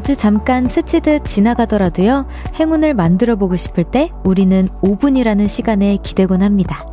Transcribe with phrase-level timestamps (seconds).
[0.00, 2.26] 아주 잠깐 스치듯 지나가더라도요,
[2.58, 6.86] 행운을 만들어 보고 싶을 때 우리는 5분이라는 시간에 기대곤 합니다.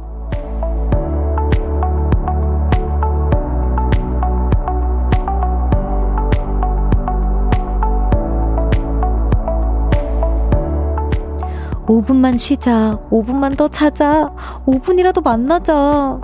[11.85, 12.99] 5분만 쉬자.
[13.09, 14.29] 5분만 더 자자.
[14.65, 16.19] 5분이라도 만나자.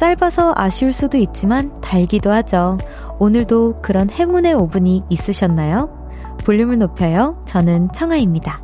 [0.00, 2.76] 짧아서 아쉬울 수도 있지만 달기도 하죠.
[3.20, 6.03] 오늘도 그런 행운의 5분이 있으셨나요?
[6.44, 7.42] 볼륨을 높여요.
[7.46, 8.63] 저는 청아입니다.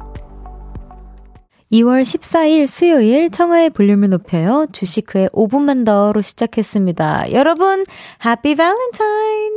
[1.73, 4.67] 2월 14일 수요일 청하의 볼륨을 높여요.
[4.73, 7.31] 주시크의 5분만 더로 시작했습니다.
[7.33, 7.85] 여러분,
[8.25, 9.57] 해피 발렌타인!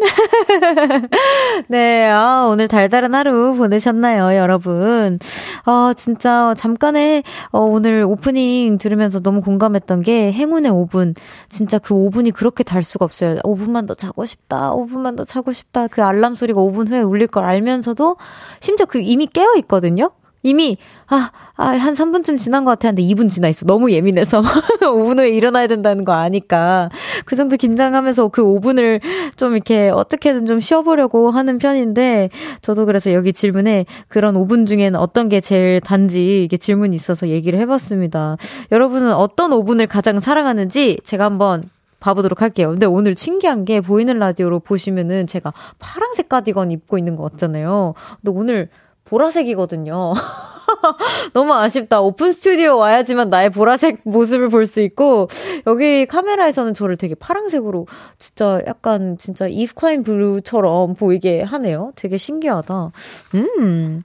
[1.69, 5.17] 네, 아, 오늘 달달한 하루 보내셨나요, 여러분?
[5.65, 11.15] 아, 진짜 잠깐의 어, 오늘 오프닝 들으면서 너무 공감했던 게 행운의 5분.
[11.49, 13.37] 진짜 그 5분이 그렇게 달 수가 없어요.
[13.37, 14.71] 5분만 더 자고 싶다.
[14.73, 15.87] 5분만 더 자고 싶다.
[15.87, 18.17] 그 알람 소리가 5분 후에 울릴 걸 알면서도
[18.59, 20.11] 심지어 그 이미 깨어 있거든요.
[20.43, 20.77] 이미,
[21.07, 22.89] 아, 아, 한 3분쯤 지난 것 같아.
[22.89, 23.65] 근데 2분 지나 있어.
[23.65, 24.41] 너무 예민해서.
[24.81, 26.89] 5분 후에 일어나야 된다는 거 아니까.
[27.25, 28.99] 그 정도 긴장하면서 그 5분을
[29.37, 32.29] 좀 이렇게 어떻게든 좀 쉬어보려고 하는 편인데,
[32.61, 37.57] 저도 그래서 여기 질문에 그런 5분 중에는 어떤 게 제일 단지 이게 질문이 있어서 얘기를
[37.59, 38.37] 해봤습니다.
[38.71, 41.63] 여러분은 어떤 5분을 가장 사랑하는지 제가 한번
[42.03, 42.71] 봐보도록 할게요.
[42.71, 47.93] 근데 오늘 신기한 게 보이는 라디오로 보시면은 제가 파란색 가디건 입고 있는 것 같잖아요.
[48.21, 48.69] 근데 오늘
[49.05, 50.13] 보라색이거든요.
[51.33, 52.01] 너무 아쉽다.
[52.01, 55.27] 오픈 스튜디오 와야지만 나의 보라색 모습을 볼 수 있고,
[55.67, 57.85] 여기 카메라에서는 저를 되게 파랑색으로,
[58.17, 61.91] 진짜 약간, 진짜 이브 클라인 blue처럼 보이게 하네요.
[61.95, 62.89] 되게 신기하다.
[63.35, 64.03] 음.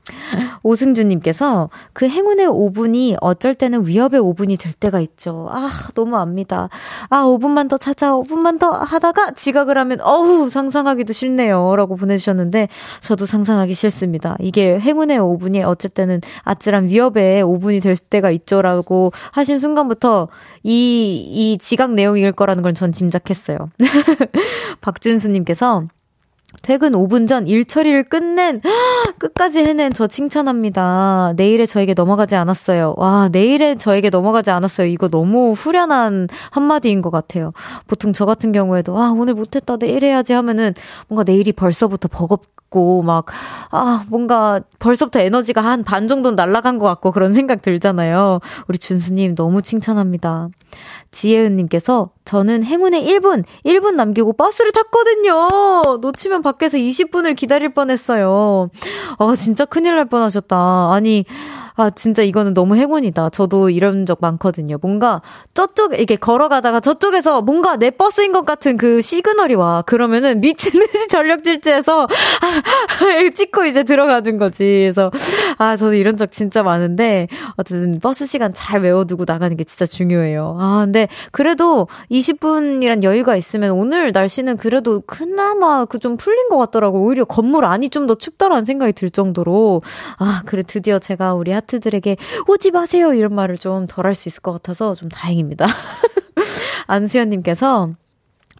[0.63, 5.47] 오승주님께서 그 행운의 5분이 어쩔 때는 위협의 5분이 될 때가 있죠.
[5.51, 6.69] 아, 너무 압니다.
[7.09, 11.77] 아, 5분만 더 찾아, 5분만 더 하다가 지각을 하면, 어우, 상상하기도 싫네요.
[11.77, 12.69] 라고 보내주셨는데,
[13.01, 14.37] 저도 상상하기 싫습니다.
[14.41, 20.29] 이게 행운의 5분이 어쩔 때는 아찔한 위협의 5분이 될 때가 있죠라고 하신 순간부터
[20.63, 23.59] 이, 이 지각 내용일 거라는 걸 전 짐작했어요.
[24.81, 25.85] 박준수님께서
[26.63, 28.63] 퇴근 5분 전 일 처리를 끝낸,
[29.19, 31.35] 끝까지 해낸 저 칭찬합니다.
[31.37, 32.95] 내일에 저에게 넘어가지 않았어요.
[32.97, 34.87] 와, 내일에 저에게 넘어가지 않았어요.
[34.87, 37.53] 이거 너무 후련한 한마디인 것 같아요.
[37.87, 40.73] 보통 저 같은 경우에도, 아, 오늘 못했다, 내일 해야지 하면은
[41.09, 43.27] 뭔가 내일이 벌써부터 버겁 고, 막,
[43.71, 48.41] 아, 뭔가 벌써부터 에너지가 한 반 정도는 날아간 것 같고 그런 생각 들잖아요.
[48.69, 50.49] 우리 준수님 너무 칭찬합니다.
[51.11, 55.99] 지혜은님께서 저는 행운의 1분, 1분 남기고 버스를 탔거든요.
[56.01, 58.69] 놓치면 밖에서 20분을 기다릴 뻔했어요.
[59.19, 60.93] 아, 진짜 큰일 날 뻔하셨다.
[60.93, 61.25] 아니,
[61.81, 63.31] 아, 진짜 이거는 너무 행운이다.
[63.31, 64.79] 저도 이런 적 많거든요.
[64.83, 65.23] 뭔가
[65.55, 69.83] 저쪽, 이렇게 걸어가다가 저쪽에서 뭔가 내 버스인 것 같은 그 시그널이 와.
[69.83, 72.09] 그러면은 미친 듯이 전력 질주해서, 아,
[73.37, 74.65] 찍고 이제 들어가는 거지.
[74.65, 75.13] 그래서,
[75.59, 80.57] 아, 저도 이런 적 진짜 많은데, 어쨌든 버스 시간 잘 외워두고 나가는 게 진짜 중요해요.
[80.61, 87.01] 아, 근데 그래도 20분이란 여유가 있으면 오늘 날씨는 그래도 그나마 그 좀 풀린 것 같더라고.
[87.03, 89.83] 오히려 건물 안이 좀 더 춥다라는 생각이 들 정도로,
[90.19, 92.17] 아, 그래, 드디어 제가 우리 아티스트들에게
[92.49, 95.67] 오지 마세요 이런 말을 좀 덜 할 수 있을 것 같아서 좀 다행입니다.
[96.87, 97.91] 안수연님께서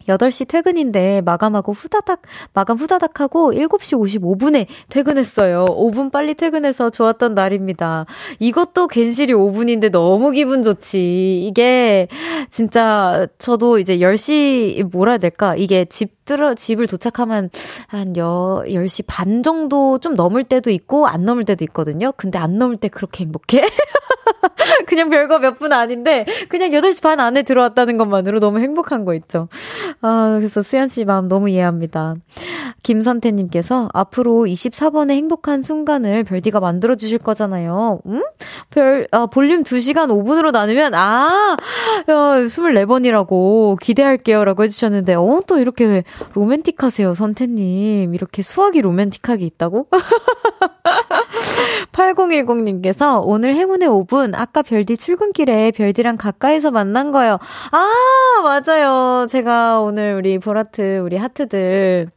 [0.09, 2.21] 8시 퇴근인데 마감하고 후다닥,
[2.53, 5.65] 마감 후다닥 하고 7시 55분에 퇴근했어요.
[5.65, 8.05] 5분 빨리 퇴근해서 좋았던 날입니다.
[8.39, 11.45] 이것도 괜시리 5분인데 너무 기분 좋지.
[11.45, 12.07] 이게
[12.49, 15.55] 진짜 저도 이제 10시 뭐라 해야 될까?
[15.55, 17.49] 이게 집 들어, 집을 도착하면
[17.87, 22.11] 한 여, 10시 반 정도 좀 넘을 때도 있고 안 넘을 때도 있거든요.
[22.17, 23.67] 근데 안 넘을 때 그렇게 행복해?
[24.87, 29.49] 그냥 별거 몇 분 아닌데 그냥 8시 반 안에 들어왔다는 것만으로 너무 행복한 거 있죠.
[30.01, 32.15] 아, 그래서 수연 씨 마음 너무 이해합니다.
[32.83, 37.99] 김선태 님께서 앞으로 24번의 행복한 순간을 별디가 만들어 주실 거잖아요.
[38.05, 38.23] 음?
[38.69, 41.57] 별 아, 볼륨 2시간 5분으로 나누면 아,
[42.07, 46.03] 야, 24번이라고 기대할게요 라고 해 주셨는데 어, 또 이렇게
[46.33, 48.15] 로맨틱하세요, 선태님.
[48.15, 49.87] 이렇게 수학이 로맨틱하게 있다고?
[51.91, 57.37] 8010님께서 오늘 행운의 5분, 아까 별디 출근길에 별디랑 가까이서 만난 거요.
[57.71, 59.27] 아, 맞아요.
[59.27, 62.09] 제가 오늘 우리 보라트, 우리 하트들,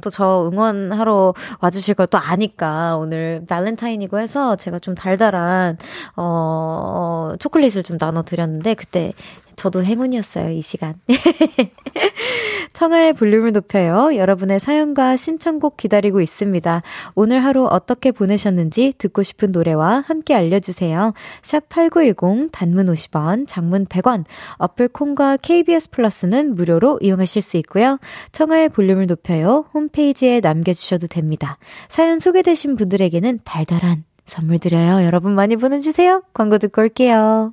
[0.00, 5.76] 또저 응원하러 와주실 걸 또 아니까 오늘 발렌타인이고 해서 제가 좀 달달한
[6.16, 9.12] 어 초콜릿을 좀 나눠드렸는데 그때
[9.60, 10.94] 저도 행운이었어요 이 시간
[12.72, 14.16] 청하의 볼륨을 높여요.
[14.16, 16.82] 여러분의 사연과 신청곡 기다리고 있습니다.
[17.14, 21.12] 오늘 하루 어떻게 보내셨는지 듣고 싶은 노래와 함께 알려주세요.
[21.42, 24.24] 샵 8910 단문 50원, 장문 100원,
[24.56, 27.98] 어플 콩과 KBS 플러스는 무료로 이용하실 수 있고요.
[28.32, 29.66] 청하의 볼륨을 높여요.
[29.74, 31.58] 홈페이지에 남겨주셔도 됩니다.
[31.90, 35.04] 사연 소개되신 분들에게는 달달한 선물 드려요.
[35.04, 36.22] 여러분 많이 보내주세요.
[36.32, 37.52] 광고 듣고 올게요.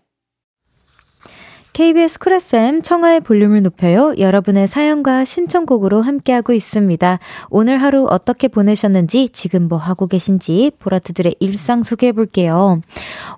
[1.81, 4.13] KBS 쿨 FM 청하의 볼륨을 높여요.
[4.19, 7.17] 여러분의 사연과 신청곡으로 함께하고 있습니다.
[7.49, 12.81] 오늘 하루 어떻게 보내셨는지, 지금 뭐 하고 계신지, 보라트들의 일상 소개해볼게요.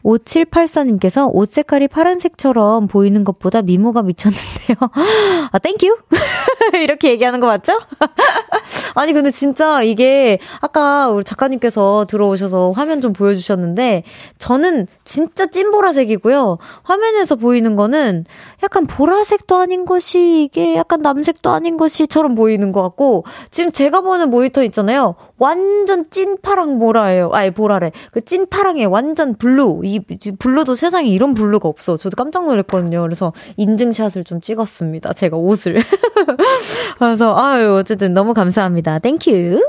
[0.03, 4.75] 5784님께서 옷 색깔이 파란색처럼 보이는 것보다 미모가 미쳤는데요.
[5.49, 5.99] 아, thank you!
[6.83, 7.79] 이렇게 얘기하는 거 맞죠?
[8.95, 14.03] 아니, 근데 진짜 이게 아까 우리 작가님께서 들어오셔서 화면 좀 보여주셨는데,
[14.37, 16.57] 저는 진짜 찐보라색이고요.
[16.83, 18.25] 화면에서 보이는 거는
[18.63, 24.29] 약간 보라색도 아닌 것이 이게 약간 남색도 아닌 것이처럼 보이는 것 같고 지금 제가 보는
[24.29, 25.15] 모니터 있잖아요.
[25.37, 27.29] 완전 찐파랑 보라예요.
[27.33, 27.91] 아예 보라래.
[28.11, 29.81] 그 찐파랑에 완전 blue.
[29.83, 29.99] 이
[30.39, 31.97] blue도 세상에 이런 blue가 없어.
[31.97, 33.01] 저도 깜짝 놀랐거든요.
[33.01, 35.13] 그래서 인증샷을 좀 찍었습니다.
[35.13, 35.83] 제가 옷을.
[36.97, 38.99] 그래서 아유 어쨌든 너무 감사합니다.
[38.99, 39.59] Thank you.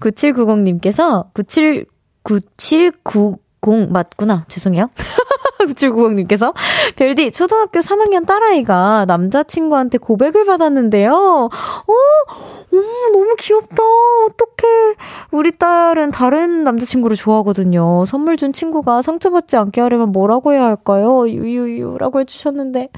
[0.00, 1.86] 9790님께서 97
[2.22, 4.44] 9790 맞구나.
[4.48, 4.88] 죄송해요.
[5.66, 6.54] 9790님께서
[6.96, 11.12] 별디 초등학교 3학년 딸아이가 남자친구한테 고백을 받았는데요.
[11.12, 11.48] 어,
[11.86, 12.82] 오,
[13.12, 13.82] 너무 귀엽다.
[14.28, 14.94] 어떡해.
[15.30, 18.04] 우리 딸은 다른 남자친구를 좋아하거든요.
[18.06, 21.28] 선물 준 친구가 상처받지 않게 하려면 뭐라고 해야 할까요?
[21.28, 22.90] 유유유라고 해주셨는데.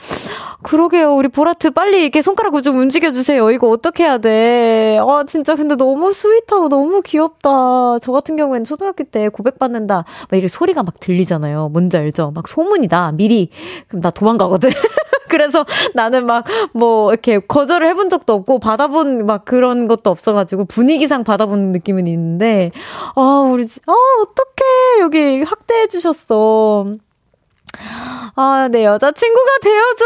[0.62, 1.14] 그러게요.
[1.14, 3.50] 우리 보라트 빨리 이렇게 손가락을 좀 움직여주세요.
[3.52, 4.98] 이거 어떻게 해야 돼.
[5.00, 7.98] 아, 진짜 근데 너무 sweet하고 너무 귀엽다.
[8.00, 9.96] 저 같은 경우에는 초등학교 때 고백 받는다.
[9.96, 11.68] 막 이렇게 소리가 막 들리잖아요.
[11.68, 12.32] 뭔지 알죠?
[12.34, 13.12] 막 소문이다.
[13.12, 13.50] 미리.
[13.88, 14.70] 그럼 나 도망가거든.
[15.28, 15.64] 그래서
[15.94, 21.72] 나는 막 뭐 이렇게 거절을 해본 적도 없고 받아본 막 그런 것도 없어가지고 분위기상 받아본
[21.72, 22.70] 느낌은 있는데
[23.14, 23.92] 아 우리 아
[24.22, 26.86] 어떡해 여기 확대해 주셨어.
[28.34, 30.04] 아, 내 여자친구가 되어줘.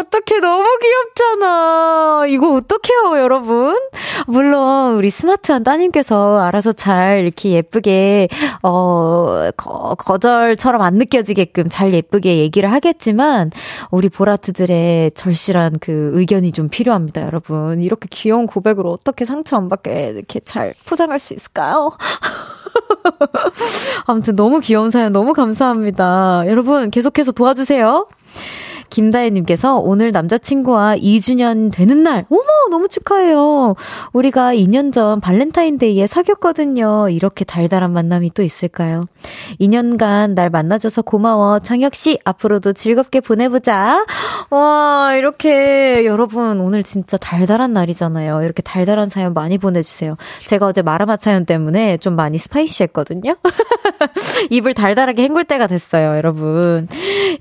[0.00, 2.24] 어떡해, 너무 귀엽잖아.
[2.28, 3.78] 이거 어떡해요, 여러분?
[4.26, 8.28] 물론, 우리 스마트한 따님께서 알아서 잘 이렇게 예쁘게,
[8.62, 13.50] 어, 거, 거절처럼 안 느껴지게끔 잘 예쁘게 얘기를 하겠지만,
[13.90, 17.80] 우리 보라트들의 절실한 그 의견이 좀 필요합니다, 여러분.
[17.80, 21.96] 이렇게 귀여운 고백으로 어떻게 상처 안 받게 이렇게 잘 포장할 수 있을까요?
[24.06, 26.44] 아무튼 너무 귀여운 사연 너무 감사합니다.
[26.46, 28.08] 여러분 계속해서 도와주세요.
[28.90, 33.74] 김다혜님께서 오늘 남자친구와 2주년 되는 날, 어머, 너무 축하해요.
[34.12, 37.08] 우리가 2년 전 발렌타인데이에 사귀었거든요.
[37.10, 39.06] 이렇게 달달한 만남이 또 있을까요?
[39.60, 41.58] 2년간 날 만나줘서 고마워.
[41.58, 44.06] 창혁씨, 앞으로도 즐겁게 보내보자.
[44.50, 48.42] 와, 이렇게 여러분, 오늘 진짜 달달한 날이잖아요.
[48.42, 50.16] 이렇게 달달한 사연 많이 보내주세요.
[50.46, 53.36] 제가 어제 마라맛 사연 때문에 좀 많이 spicy 했거든요.
[54.50, 56.88] 입을 달달하게 헹굴 때가 됐어요, 여러분.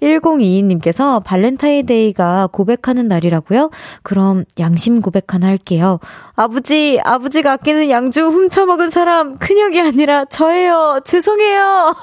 [0.02, 3.70] 1022님께서 발렌타인데이가 고백하는 날이라고요?
[4.04, 6.00] 그럼 양심 고백 하나 할게요.
[6.36, 11.00] 아버지, 아버지가 아끼는 양주 훔쳐먹은 사람 큰형이 아니라 저예요.
[11.04, 11.96] 죄송해요.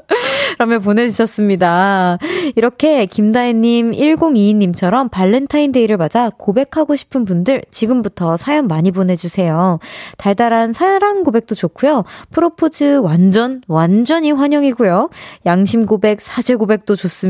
[0.58, 2.18] 라며 보내주셨습니다.
[2.56, 9.78] 이렇게 김다혜님, 1022님처럼 발렌타인데이를 맞아 고백하고 싶은 분들 지금부터 사연 많이 보내주세요.
[10.16, 12.04] 달달한 사랑 고백도 좋고요.
[12.30, 15.10] 프로포즈 완전, 완전히 환영이고요.
[15.46, 17.25] 양심 고백, 사죄 고백도 좋습니다.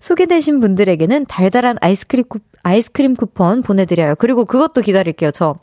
[0.00, 4.14] 소개되신 분 분들에게는 달달한 아이스크림, 쿠, 아이스크림 쿠폰 보내드려요.
[4.18, 5.56] 그리고 그것도 기다릴게요, 저.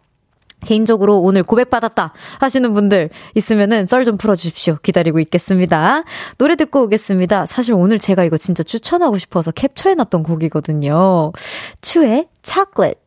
[0.65, 4.77] 개인적으로 오늘 고백받았다 하시는 분들 있으면은 썰 좀 풀어주십시오.
[4.81, 6.03] 기다리고 있겠습니다.
[6.37, 7.45] 노래 듣고 오겠습니다.
[7.45, 11.31] 사실 오늘 제가 이거 진짜 추천하고 싶어서 캡처해놨던 곡이거든요.
[11.81, 13.04] 추의 chocolate.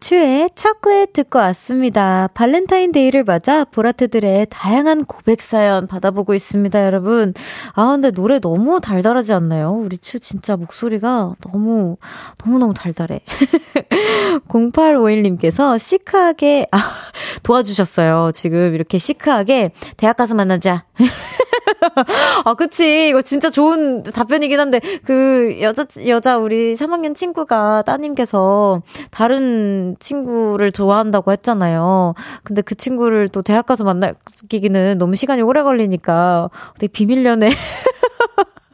[0.00, 2.28] 추의 초콜릿 듣고 왔습니다.
[2.34, 7.34] 발렌타인데이를 맞아 보라트들의 다양한 고백 사연 받아보고 있습니다, 여러분.
[7.74, 9.72] 아, 근데 노래 너무 달달하지 않나요?
[9.72, 11.96] 우리 추 진짜 목소리가 너무,
[12.44, 13.20] 너무너무 달달해.
[14.48, 16.78] 0851님께서 시크하게, 아,
[17.42, 18.32] 도와주셨어요.
[18.34, 20.84] 지금 이렇게 시크하게 대학 가서 만나자.
[22.44, 23.08] 아, 그치.
[23.08, 31.32] 이거 진짜 좋은 답변이긴 한데, 그, 여자, 여자, 우리 3학년 친구가 따님께서 다른 친구를 좋아한다고
[31.32, 32.14] 했잖아요.
[32.44, 37.48] 근데 그 친구를 또 대학 가서 만나기는 너무 시간이 오래 걸리니까, 어떻게 비밀 연애.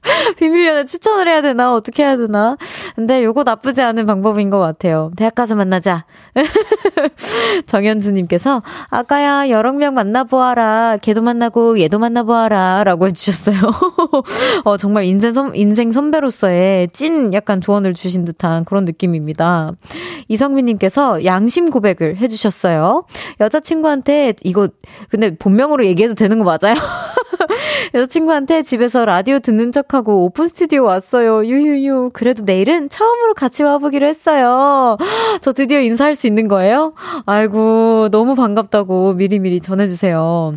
[0.37, 1.75] 비밀 연애 추천을 해야 되나?
[1.75, 2.57] 어떻게 해야 되나?
[2.95, 5.11] 근데 요거 나쁘지 않은 방법인 것 같아요.
[5.17, 6.05] 대학 가서 만나자.
[7.67, 10.99] 정현주님께서, 아까야 여러 명 만나보아라.
[11.03, 12.85] 걔도 만나고 얘도 만나보아라.
[12.85, 13.57] 라고 해주셨어요.
[14.65, 19.73] 어, 정말 인생, 선, 인생 선배로서의 찐 약간 조언을 주신 듯한 그런 느낌입니다.
[20.29, 23.05] 이성민님께서 양심 고백을 해주셨어요.
[23.41, 24.69] 여자친구한테 이거,
[25.09, 26.75] 근데 본명으로 얘기해도 되는 거 맞아요?
[27.95, 31.47] 여자친구한테 집에서 라디오 듣는 척 하고 오픈 스튜디오 왔어요.
[31.47, 32.11] 유유유.
[32.13, 34.97] 그래도 내일은 처음으로 같이 와보기로 했어요.
[35.41, 36.93] 저 드디어 인사할 수 있는 거예요?
[37.27, 40.57] 아이고, 너무 반갑다고 미리미리 전해주세요.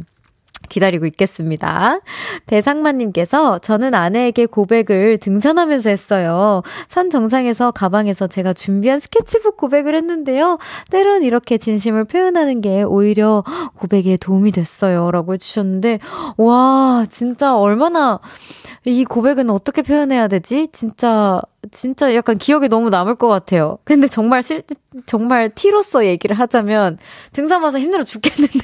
[0.69, 2.00] 기다리고 있겠습니다.
[2.45, 6.62] 배상만님께서 저는 아내에게 고백을 등산하면서 했어요.
[6.88, 10.57] 산 정상에서 가방에서 제가 준비한 스케치북 고백을 했는데요.
[10.89, 13.43] 때론 이렇게 진심을 표현하는 게 오히려
[13.75, 15.12] 고백에 도움이 됐어요.
[15.12, 16.00] 라고 해주셨는데,
[16.38, 18.19] 와, 진짜 얼마나,
[18.86, 20.69] 이 고백은 어떻게 표현해야 되지?
[20.71, 23.77] 진짜, 진짜 약간 기억에 너무 남을 것 같아요.
[23.83, 24.63] 근데 정말 실,
[25.05, 26.97] 정말 티로서 얘기를 하자면,
[27.33, 28.59] 등산 와서 힘들어 죽겠는데?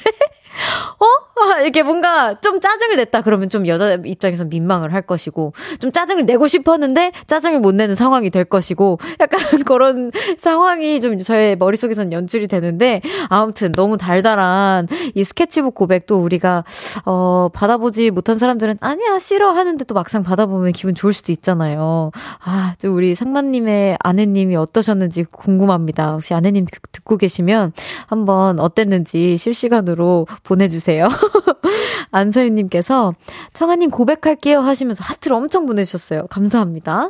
[1.00, 1.05] 어?
[1.36, 6.25] 아, 이렇게 뭔가 좀 짜증을 냈다 그러면 좀 여자 입장에서 민망을 할 것이고, 좀 짜증을
[6.25, 12.48] 내고 싶었는데 짜증을 못 내는 상황이 될 것이고, 약간 그런 상황이 좀 저의 머릿속에선 연출이
[12.48, 16.63] 되는데, 아무튼 너무 달달한 이 스케치북 고백도 우리가,
[17.05, 22.12] 어, 받아보지 못한 사람들은 아니야, 싫어 하는데 또 막상 받아보면 기분 좋을 수도 있잖아요.
[22.43, 26.13] 아, 또 우리 상만님의 아내님이 어떠셨는지 궁금합니다.
[26.13, 27.74] 혹시 아내님 듣고 계시면
[28.07, 31.09] 한번 어땠는지 실시간으로 보내주세요.
[32.12, 33.15] 안서윤님께서
[33.53, 36.27] 청아님 고백할게요 하시면서 하트를 엄청 보내주셨어요.
[36.29, 37.09] 감사합니다.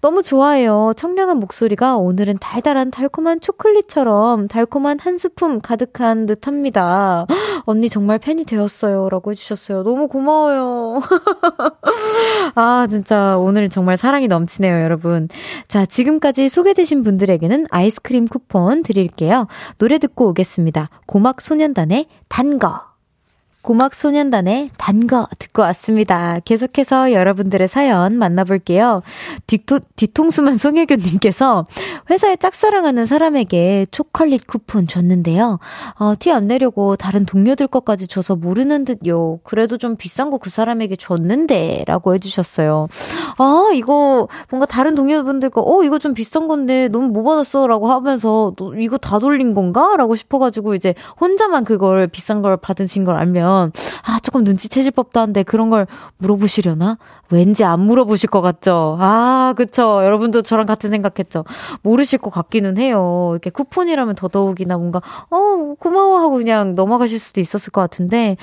[0.00, 0.92] 너무 좋아요.
[0.96, 7.26] 청량한 목소리가 오늘은 달달한 달콤한 초콜릿처럼 달콤한 한 스푼 가득한 듯 합니다.
[7.66, 9.08] 언니 정말 팬이 되었어요.
[9.08, 9.82] 라고 해주셨어요.
[9.82, 11.00] 너무 고마워요.
[12.54, 15.28] 아, 진짜 오늘 정말 사랑이 넘치네요, 여러분.
[15.66, 19.48] 자, 지금까지 소개되신 분들에게는 아이스크림 쿠폰 드릴게요.
[19.78, 20.90] 노래 듣고 오겠습니다.
[21.06, 22.73] 고막 소년단의 단 거.
[23.64, 26.38] 고막 소년단의 단거 듣고 왔습니다.
[26.44, 29.00] 계속해서 여러분들의 사연 만나볼게요.
[29.46, 31.66] 뒤토, 뒤통수만 송혜교님께서
[32.10, 35.60] 회사에 짝사랑하는 사람에게 초콜릿 쿠폰 줬는데요.
[35.98, 39.38] 어, 티 안 내려고 다른 동료들 것까지 줘서 모르는 듯요.
[39.44, 42.88] 그래도 좀 비싼 거 그 사람에게 줬는데 라고 해주셨어요.
[43.38, 47.88] 아, 이거 뭔가 다른 동료분들 거, 어, 이거 좀 비싼 건데 너무 못 받았어 라고
[47.90, 49.94] 하면서 너 이거 다 돌린 건가?
[49.96, 55.20] 라고 싶어가지고 이제 혼자만 그걸 비싼 걸 받으신 걸 알면 보면, 아, 조금 눈치채실 법도
[55.20, 55.86] 한데 그런 걸
[56.18, 56.98] 물어보시려나?
[57.30, 58.96] 왠지 안 물어보실 것 같죠?
[59.00, 60.04] 아, 그쵸.
[60.04, 61.44] 여러분도 저랑 같은 생각했죠?
[61.82, 63.30] 모르실 것 같기는 해요.
[63.32, 68.36] 이렇게 쿠폰이라면 더더욱이나 뭔가, 어, 고마워 하고 그냥 넘어가실 수도 있었을 것 같은데,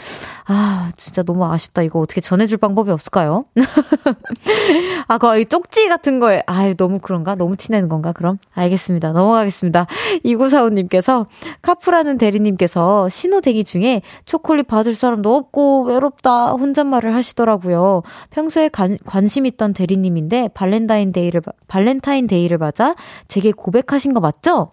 [0.47, 1.83] 아, 진짜 너무 아쉽다.
[1.83, 3.45] 이거 어떻게 전해줄 방법이 없을까요?
[5.07, 7.35] 아, 거의 쪽지 같은 거에, 아유, 너무 그런가?
[7.35, 8.11] 너무 티내는 건가?
[8.13, 8.37] 그럼?
[8.53, 9.11] 알겠습니다.
[9.11, 9.85] 넘어가겠습니다.
[10.25, 11.27] 2945님께서,
[11.61, 18.03] 카프라는 대리님께서 신호 대기 중에 초콜릿 받을 사람도 없고 외롭다 혼잣말을 하시더라고요.
[18.29, 22.95] 평소에 관, 관심 있던 대리님인데 발렌타인데이를 발렌타인데이를 맞아
[23.27, 24.71] 제게 고백하신 거 맞죠?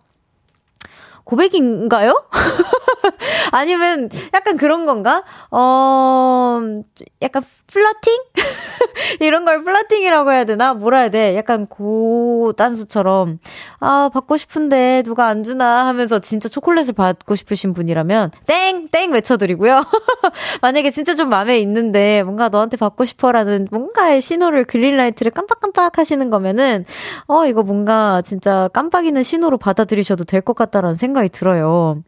[1.24, 2.24] 고백인가요?
[3.52, 5.22] 아니면 약간 그런 건가?
[5.50, 6.60] 어,
[7.22, 8.18] 약간 flirting?
[9.20, 10.72] 이런 걸 flirting이라고 해야 되나?
[10.72, 11.36] 뭐라 해야 돼?
[11.36, 13.38] 약간 고단수처럼,
[13.80, 18.88] 아, 받고 싶은데 누가 안 주나 하면서 진짜 초콜릿을 받고 싶으신 분이라면, 땡!
[18.88, 19.12] 땡!
[19.12, 19.84] 외쳐드리고요.
[20.62, 26.30] 만약에 진짜 좀 마음에 있는데, 뭔가 너한테 받고 싶어라는 뭔가의 신호를, green light를 깜빡깜빡 하시는
[26.30, 26.86] 거면은,
[27.26, 31.98] 어, 이거 뭔가 진짜 깜빡이는 신호로 받아들이셔도 될 것 같다라는 생각이 들어요.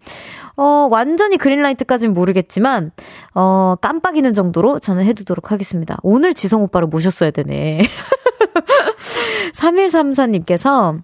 [0.56, 2.92] 어, 완 전히 그린라이트까지는 모르겠지만,
[3.34, 5.96] 어, 깜빡이는 정도로 저는 해두도록 하겠습니다.
[6.02, 7.86] 오늘 지성 오빠를 모셨어야 되네.
[9.54, 11.02] 3134님께서,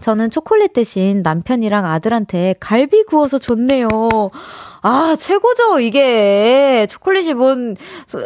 [0.00, 3.88] 저는 초콜릿 대신 남편이랑 아들한테 갈비 구워서 줬네요.
[4.82, 6.86] 아, 최고죠, 이게.
[6.88, 7.76] 초콜릿이 뭔,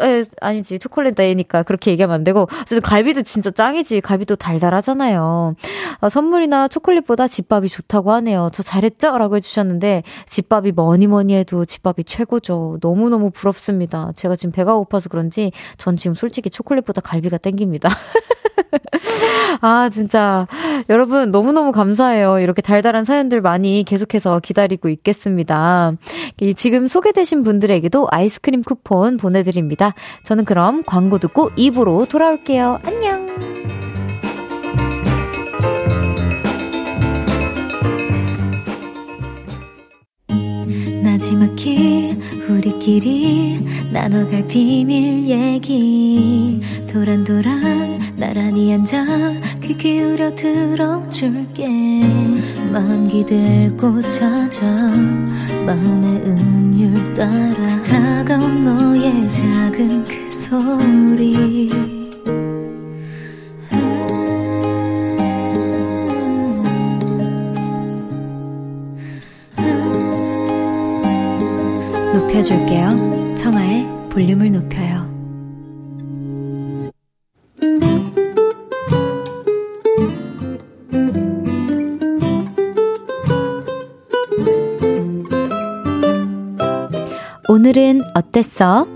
[0.00, 2.48] 에, 아니지, 초콜릿 데이니까 그렇게 얘기하면 안 되고.
[2.60, 4.00] 어쨌든 갈비도 진짜 짱이지.
[4.02, 5.54] 갈비도 달달하잖아요.
[6.00, 8.50] 어, 선물이나 초콜릿보다 집밥이 좋다고 하네요.
[8.52, 9.16] 저 잘했죠?
[9.18, 12.78] 라고 해주셨는데, 집밥이 뭐니 뭐니 해도 집밥이 최고죠.
[12.82, 14.12] 너무너무 부럽습니다.
[14.14, 17.88] 제가 지금 배가 고파서 그런지, 전 지금 솔직히 초콜릿보다 갈비가 땡깁니다.
[19.60, 20.46] 아, 진짜.
[20.88, 22.38] 여러분, 너무너무 감사해요.
[22.40, 25.92] 이렇게 달달한 사연들 많이 계속해서 기다리고 있겠습니다.
[26.42, 29.94] 이 지금 소개되신 분들에게도 아이스크림 쿠폰 보내드립니다.
[30.24, 32.80] 저는 그럼 광고 듣고 입으로 돌아올게요.
[32.82, 33.22] 안녕!
[41.04, 42.18] 나지막히
[42.48, 46.60] 우리끼리 나눠갈 비밀 얘기
[46.92, 49.04] 도란도란 나란히 앉아
[49.62, 51.62] 귀 기울여 들어줄게
[52.72, 54.64] 마음 기대고 찾아
[55.66, 61.70] 마음의 음율 따라 다가온 너의 작은 그 소리
[72.14, 73.34] 높여줄게요.
[73.36, 75.01] 청하의 볼륨을 높여요.
[87.72, 88.86] 오늘은 어땠어?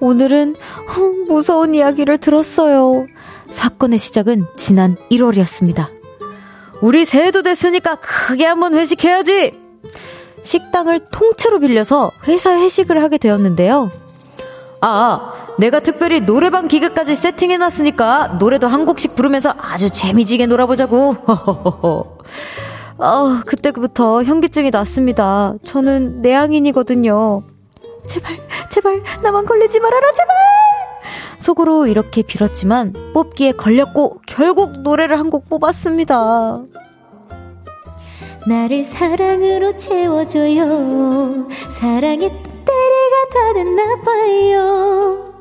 [0.00, 0.56] 오늘은
[1.28, 3.06] 무서운 이야기를 들었어요.
[3.50, 5.90] 사건의 시작은 지난 1월이었습니다.
[6.80, 9.52] 우리 새해도 됐으니까 크게 한번 회식해야지!
[10.44, 13.90] 식당을 통째로 빌려서 회사 회식을 하게 되었는데요.
[14.80, 21.16] 아, 내가 특별히 노래방 기계까지 세팅해놨으니까 노래도 한 곡씩 부르면서 아주 재미지게 놀아보자고.
[22.98, 25.54] 아, 그때부터 현기증이 났습니다.
[25.64, 27.42] 저는 내향인이거든요.
[28.06, 28.36] 제발,
[28.70, 30.36] 제발, 나만 걸리지 말아라, 제발!
[31.38, 36.62] 속으로 이렇게 빌었지만 뽑기에 걸렸고 결국 노래를 한 곡 뽑았습니다.
[38.46, 41.48] 나를 사랑으로 채워줘요.
[41.70, 45.35] 사랑의 때리가 더 됐나 봐요.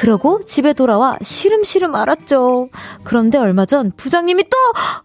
[0.00, 2.70] 그러고 집에 돌아와 시름시름 알았죠.
[3.04, 4.56] 그런데 얼마 전 부장님이 또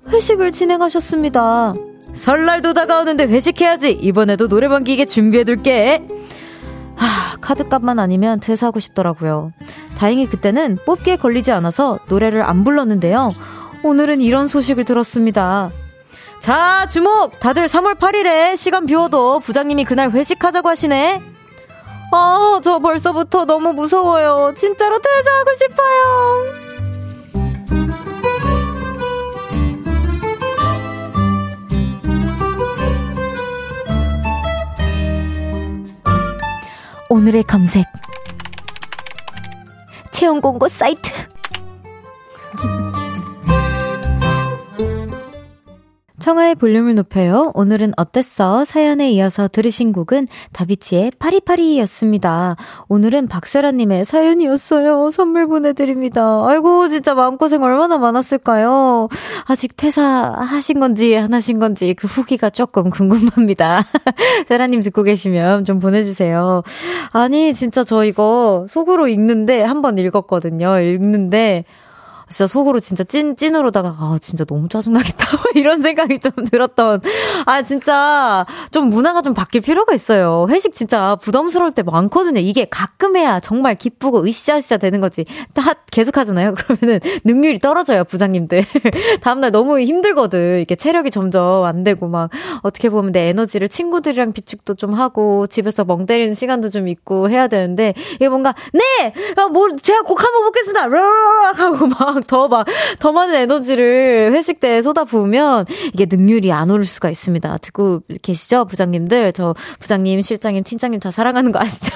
[0.10, 1.74] 회식을 진행하셨습니다.
[2.14, 3.92] 설날도 다가오는데 회식해야지.
[3.92, 6.08] 이번에도 노래방 기계 준비해둘게.
[6.96, 9.52] 하, 카드값만 아니면 퇴사하고 싶더라고요.
[9.98, 13.32] 다행히 그때는 뽑기에 걸리지 않아서 노래를 안 불렀는데요.
[13.84, 15.72] 오늘은 이런 소식을 들었습니다.
[16.40, 17.38] 자, 주목!
[17.42, 21.35] 다들 3월 8일에 시간 비워도 부장님이 그날 회식하자고 하시네?
[22.12, 24.54] 아, 저 벌써부터 너무 무서워요.
[24.56, 26.66] 진짜로 퇴사하고 싶어요.
[37.10, 37.86] 오늘의 검색.
[40.12, 41.12] 채용 공고 사이트.
[46.26, 47.52] 청하의 볼륨을 높여요.
[47.54, 48.66] 오늘은 어땠어?
[48.66, 52.56] 사연에 이어서 들으신 곡은 다비치의 파리파리였습니다.
[52.88, 55.12] 오늘은 박세라님의 사연이었어요.
[55.12, 56.42] 선물 보내드립니다.
[56.48, 59.08] 아이고, 진짜 마음고생 얼마나 많았을까요?
[59.46, 63.86] 아직 퇴사하신 건지 안 하신 건지 그 후기가 조금 궁금합니다.
[64.50, 66.64] 세라님 듣고 계시면 좀 보내주세요.
[67.12, 70.80] 아니, 진짜 저 이거 속으로 읽는데, 한 번 읽었거든요.
[70.80, 71.66] 읽는데,
[72.28, 75.28] 진짜 속으로 진짜 찐, 찐으로다가, 아, 진짜 너무 짜증나겠다.
[75.56, 77.02] 이런 생각이 좀 들었던.
[77.46, 80.48] 아, 진짜 좀 문화가 좀 바뀔 필요가 있어요.
[80.50, 82.40] 회식 진짜 부담스러울 때 많거든요.
[82.40, 85.26] 이게 가끔 해야 정말 기쁘고 으쌰으쌰 되는 거지.
[85.54, 86.56] 다 계속 하잖아요.
[86.58, 88.64] 그러면은 능률이 떨어져요, 부장님들.
[89.22, 90.62] 다음날 너무 힘들거든.
[90.62, 92.30] 이게 체력이 점점 안 되고 막
[92.64, 97.48] 어떻게 보면 내 에너지를 친구들이랑 비축도 좀 하고 집에서 멍 때리는 시간도 좀 있고 해야
[97.48, 99.14] 되는데 이게 뭔가, 네!
[99.38, 100.86] 아, 뭐, 제가 곡 한번 보겠습니다!
[101.56, 102.66] 하고 막 막, 더 막,
[103.00, 107.58] 더 많은 에너지를 회식 때 쏟아 부으면 이게 능률이 안 오를 수가 있습니다.
[107.58, 108.66] 듣고 계시죠?
[108.66, 109.34] 부장님들.
[109.34, 111.94] 저 부장님, 실장님, 팀장님 다 사랑하는 거 아시죠?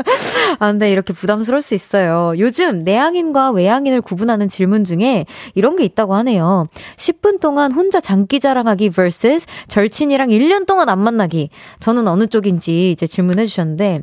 [0.58, 2.32] 아, 근데 이렇게 부담스러울 수 있어요.
[2.38, 6.68] 요즘 내향인과 외향인을 구분하는 질문 중에 이런 게 있다고 하네요.
[6.96, 11.50] 10분 동안 혼자 장기 자랑하기 vs 절친이랑 1년 동안 안 만나기.
[11.80, 14.02] 저는 어느 쪽인지 이제 질문해 주셨는데,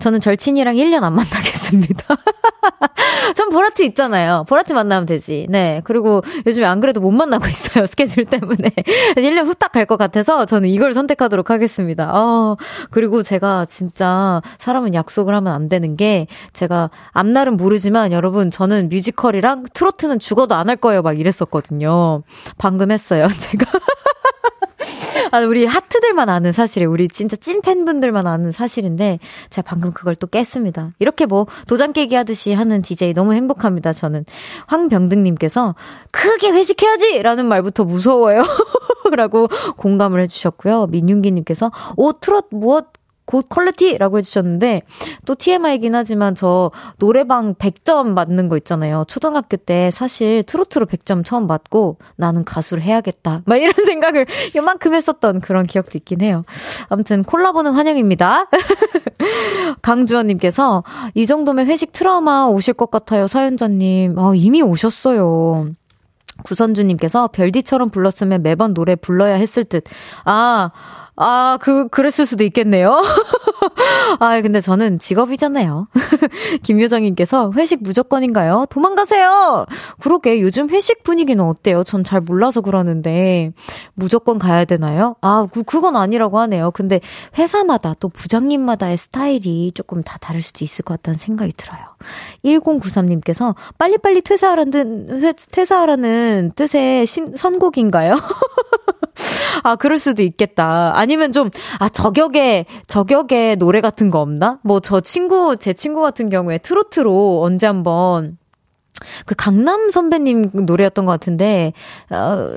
[0.00, 2.16] 저는 절친이랑 1년 안 만나겠습니다.
[3.36, 4.44] 전 보라트 있잖아요.
[4.48, 5.46] 보라트 만나면 되지.
[5.50, 5.80] 네.
[5.84, 7.86] 그리고 요즘에 안 그래도 못 만나고 있어요.
[7.86, 8.70] 스케줄 때문에.
[9.16, 12.10] 1년 후딱 갈 것 같아서 저는 이걸 선택하도록 하겠습니다.
[12.14, 12.56] 어,
[12.90, 19.64] 그리고 제가 진짜 사람은 약속을 하면 안 되는 게 제가 앞날은 모르지만 여러분 저는 뮤지컬이랑
[19.74, 21.02] 트로트는 죽어도 안 할 거예요.
[21.02, 22.22] 막 이랬었거든요.
[22.58, 23.26] 방금 했어요.
[23.38, 23.66] 제가.
[25.30, 26.90] 아, 우리 하트들만 아는 사실이에요.
[26.90, 29.18] 우리 진짜 찐 팬분들만 아는 사실인데,
[29.50, 30.92] 제가 방금 그걸 또 깼습니다.
[30.98, 34.24] 이렇게 뭐, 도장 깨기 하듯이 하는 DJ 너무 행복합니다, 저는.
[34.66, 35.74] 황병등님께서,
[36.10, 37.22] 크게 회식해야지!
[37.22, 38.42] 라는 말부터 무서워요.
[39.16, 40.86] 라고 공감을 해주셨고요.
[40.88, 42.99] 민윤기님께서, 오, 트롯 무엇
[43.30, 44.82] 갓 quality라고 해주셨는데,
[45.24, 49.04] 또 TMI이긴 하지만 저 노래방 100점 맞는 거 있잖아요.
[49.06, 53.42] 초등학교 때 사실 트로트로 100점 처음 맞고 나는 가수를 해야겠다.
[53.44, 56.44] 막 이런 생각을 요만큼 했었던 그런 기억도 있긴 해요.
[56.88, 58.48] 아무튼 콜라보는 환영입니다.
[59.80, 60.82] 강주원님께서
[61.14, 64.18] 이 정도면 회식 트라우마 오실 것 같아요, 사연자님.
[64.18, 65.70] 아, 이미 오셨어요.
[66.42, 69.84] 구선주님께서 별디처럼 불렀으면 매번 노래 불러야 했을 듯.
[70.24, 70.70] 아,
[71.22, 72.98] 아, 그, 그랬을 수도 있겠네요.
[74.20, 75.88] 아, 근데 저는 직업이잖아요.
[76.62, 78.64] 김효정님께서 회식 무조건인가요?
[78.70, 79.66] 도망가세요!
[80.00, 81.84] 그러게, 요즘 회식 분위기는 어때요?
[81.84, 83.52] 전 잘 몰라서 그러는데,
[83.92, 85.14] 무조건 가야 되나요?
[85.20, 86.70] 아, 그, 그건 아니라고 하네요.
[86.70, 87.00] 근데
[87.36, 91.80] 회사마다 또 부장님마다의 스타일이 조금 다 다를 수도 있을 것 같다는 생각이 들어요.
[92.46, 98.16] 1093님께서 빨리빨리 퇴사하라는, 퇴사하라는 뜻의 신, 선곡인가요?
[99.62, 100.92] 아, 그럴 수도 있겠다.
[100.94, 104.58] 아니면 좀, 아, 저격의, 저격의 노래 같은 거 없나?
[104.62, 108.38] 뭐, 저 친구, 제 친구 같은 경우에 트로트로 언제 한번
[109.26, 111.72] 그 강남 선배님 노래였던 것 같은데,
[112.10, 112.48] 어,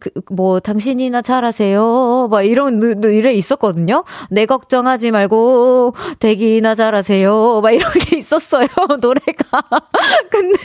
[0.00, 2.28] 그, 뭐, 당신이나 잘하세요.
[2.30, 4.04] 막 이런 노래 있었거든요?
[4.30, 7.60] 내 걱정하지 말고, 대기나 잘하세요.
[7.62, 8.66] 막 이런 게 있었어요,
[9.00, 9.62] 노래가.
[10.30, 10.58] 근데,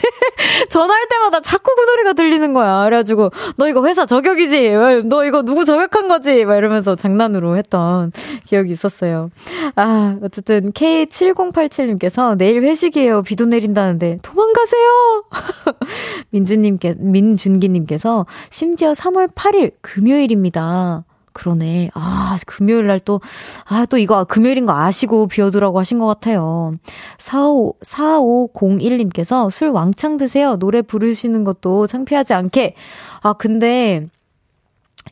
[0.68, 2.84] 전화할 때마다 자꾸 그 노래가 들리는 거야.
[2.84, 4.72] 그래가지고, 너 이거 회사 저격이지?
[5.06, 6.44] 너 이거 누구 저격한 거지?
[6.44, 8.12] 막 이러면서 장난으로 했던
[8.46, 9.30] 기억이 있었어요.
[9.76, 13.22] 아, 어쨌든, K7087님께서 내일 회식이에요.
[13.22, 15.17] 비도 내린다는데, 도망가세요!
[16.30, 21.04] 민주님께, 민준기님께서 심지어 3월 8일 금요일입니다.
[21.38, 21.90] 그러네.
[21.94, 23.20] 아, 금요일 날 또,
[23.64, 26.74] 아, 또 이거 금요일인 거 아시고 비워두라고 하신 것 같아요.
[27.18, 30.56] 45, 4501님께서 술 왕창 드세요.
[30.56, 32.74] 노래 부르시는 것도 창피하지 않게.
[33.22, 34.08] 아, 근데,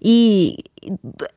[0.00, 0.56] 이,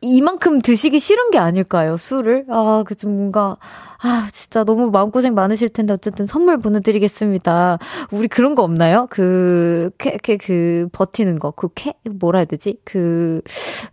[0.01, 1.97] 이만큼 드시기 싫은 게 아닐까요?
[1.97, 2.45] 술을?
[2.49, 3.57] 아, 그 좀 뭔가,
[4.01, 7.79] 아, 진짜 너무 마음고생 많으실 텐데, 어쨌든 선물 보내드리겠습니다.
[8.11, 9.07] 우리 그런 거 없나요?
[9.09, 11.51] 그, 캐, 캐, 그, 버티는 거.
[11.51, 12.77] 그, 캐, 뭐라 해야 되지?
[12.85, 13.41] 그,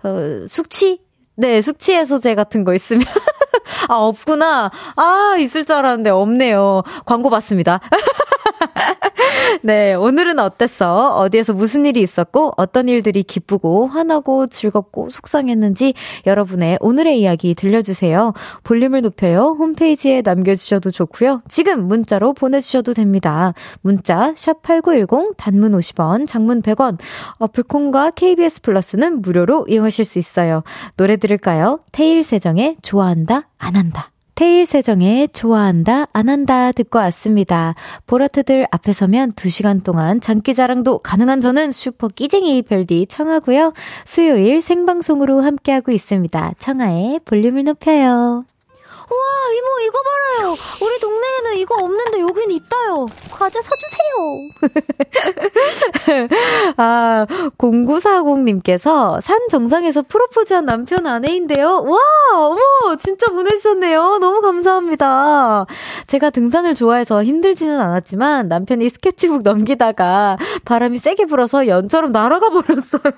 [0.04, 1.00] 어, 숙취?
[1.36, 3.04] 네, 숙취 해소제 같은 거 있으면.
[3.88, 4.70] 아, 없구나.
[4.96, 6.82] 아, 있을 줄 알았는데 없네요.
[7.04, 7.80] 광고 받습니다.
[9.62, 11.16] 네, 오늘은 어땠어?
[11.16, 15.94] 어디에서 무슨 일이 있었고, 어떤 일들이 기쁘고, 화나고, 즐겁고, 속상했는지
[16.26, 18.32] 여러분의 오늘의 이야기 들려주세요.
[18.64, 19.56] 볼륨을 높여요.
[19.58, 21.42] 홈페이지에 남겨주셔도 좋고요.
[21.48, 23.54] 지금 문자로 보내주셔도 됩니다.
[23.80, 26.98] 문자, 샵8910, 단문 50원, 장문 100원,
[27.38, 30.62] 어플콘과 KBS 플러스는 무료로 이용하실 수 있어요.
[30.96, 31.80] 노래 들을까요?
[31.92, 34.10] 테일 세정의 좋아한다, 안 한다.
[34.36, 37.74] 테일 세정의 좋아한다, 안 한다 듣고 왔습니다.
[38.06, 43.72] 보라트들 앞에 서면 2시간 동안 장기 자랑도 가능한 저는 슈퍼 끼쟁이 별디 청하고요.
[44.04, 46.52] 수요일 생방송으로 함께하고 있습니다.
[46.58, 48.44] 청하의 볼륨을 높여요.
[49.10, 50.56] 우와, 이모, 이거 봐라요.
[50.82, 53.06] 우리 동네에는 이거 없는데 여긴 있다요.
[53.30, 53.96] 과자 사주세요.
[56.76, 57.26] 아,
[57.58, 61.84] 0940님께서 산 정상에서 프로포즈한 남편 아내인데요.
[61.86, 61.98] 와,
[62.34, 64.18] 어머, 진짜 보내주셨네요.
[64.18, 65.66] 너무 감사합니다.
[66.06, 73.12] 제가 등산을 좋아해서 힘들지는 않았지만 남편이 스케치북 넘기다가 바람이 세게 불어서 연처럼 날아가 버렸어요.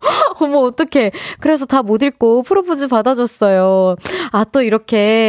[0.40, 1.12] 어머, 어떡해.
[1.40, 3.96] 그래서 다 못 읽고 프로포즈 받아줬어요.
[4.30, 5.21] 아, 또 이렇게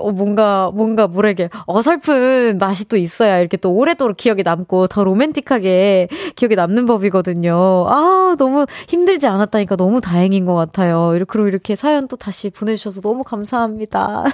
[0.00, 6.08] 어, 뭔가, 뭔가 뭐라게 어설픈 맛이 또 있어야 이렇게 또 오래도록 기억에 남고 더 로맨틱하게
[6.36, 7.86] 기억에 남는 법이거든요.
[7.88, 11.14] 아, 너무 힘들지 않았다니까 너무 다행인 것 같아요.
[11.14, 14.24] 이렇게, 이렇게 사연 또 다시 보내주셔서 너무 감사합니다.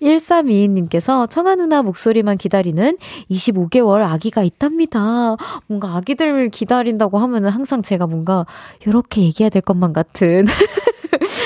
[0.00, 2.96] 1322님께서 청아 누나 목소리만 기다리는
[3.30, 5.36] 25개월 아기가 있답니다.
[5.66, 8.46] 뭔가 아기들 기다린다고 하면은 항상 제가 뭔가
[8.86, 10.46] 이렇게 얘기해야 될 것만 같은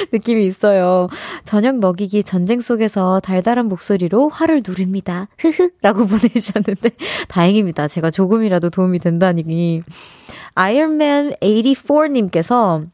[0.12, 1.08] 느낌이 있어요.
[1.44, 5.28] 저녁 먹이기 전쟁 속에서 달달한 목소리로 화를 누릅니다.
[5.38, 6.90] 흐흐 라고 보내주셨는데
[7.28, 7.88] 다행입니다.
[7.88, 9.82] 제가 조금이라도 도움이 된다니.
[10.54, 12.86] 아이언맨 84님께서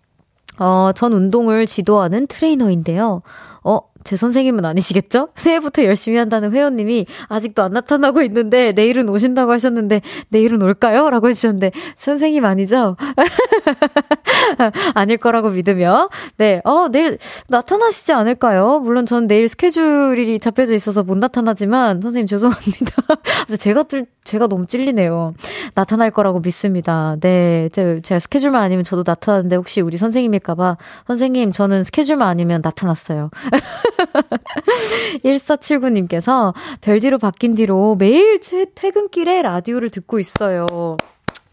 [0.59, 3.23] 어, 전 운동을 지도하는 트레이너인데요.
[3.65, 5.29] 어, 제 선생님은 아니시겠죠?
[5.37, 11.11] 새해부터 열심히 한다는 회원님이 아직도 안 나타나고 있는데 내일은 오신다고 하셨는데 내일은 올까요?
[11.11, 12.97] 라고 해주셨는데 선생님 아니죠?
[14.95, 17.19] 아닐 거라고 믿으며 네, 어, 내일
[17.49, 18.81] 나타나시지 않을까요?
[18.81, 22.93] 물론 전 내일 스케줄이 잡혀져 있어서 못 나타나지만 선생님 죄송합니다.
[23.59, 25.35] 제가 들, 제가 너무 찔리네요.
[25.75, 27.17] 나타날 거라고 믿습니다.
[27.21, 33.31] 네, 제, 제가 스케줄만 아니면 저도 나타나는데 혹시 우리 선생님일까봐 선생님 저는 스케줄만 아니면 나타났어요.
[35.25, 40.67] 1479님께서 별디로 바뀐 뒤로 매일 제 퇴근길에 라디오를 듣고 있어요.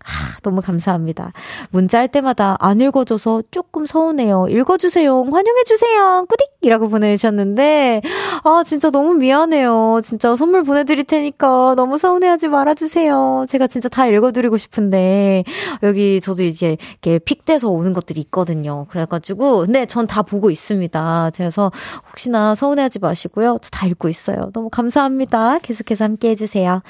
[0.06, 1.32] 하, 너무 감사합니다.
[1.72, 4.48] 문자 할 때마다 안 읽어줘서 조금 서운해요.
[4.50, 5.26] 읽어주세요.
[5.32, 6.26] 환영해주세요.
[6.30, 6.46] 꾸딕!
[6.62, 8.02] 이라고 보내주셨는데,
[8.44, 10.02] 아, 진짜 너무 미안해요.
[10.04, 13.46] 진짜 선물 보내드릴 테니까 너무 서운해하지 말아주세요.
[13.50, 15.44] 제가 진짜 다 읽어드리고 싶은데,
[15.84, 18.86] 여기 저도 이게, 이렇게 pick돼서 오는 것들이 있거든요.
[18.90, 21.32] 그래가지고, 근데 전 다 보고 있습니다.
[21.36, 21.72] 그래서
[22.12, 23.58] 혹시나 서운해하지 마시고요.
[23.62, 24.52] 저 다 읽고 있어요.
[24.54, 25.60] 너무 감사합니다.
[25.60, 26.82] 계속해서 함께 해주세요.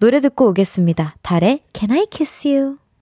[0.00, 1.14] 노래 듣고 오겠습니다.
[1.22, 2.61] 달의 Can I Kiss You?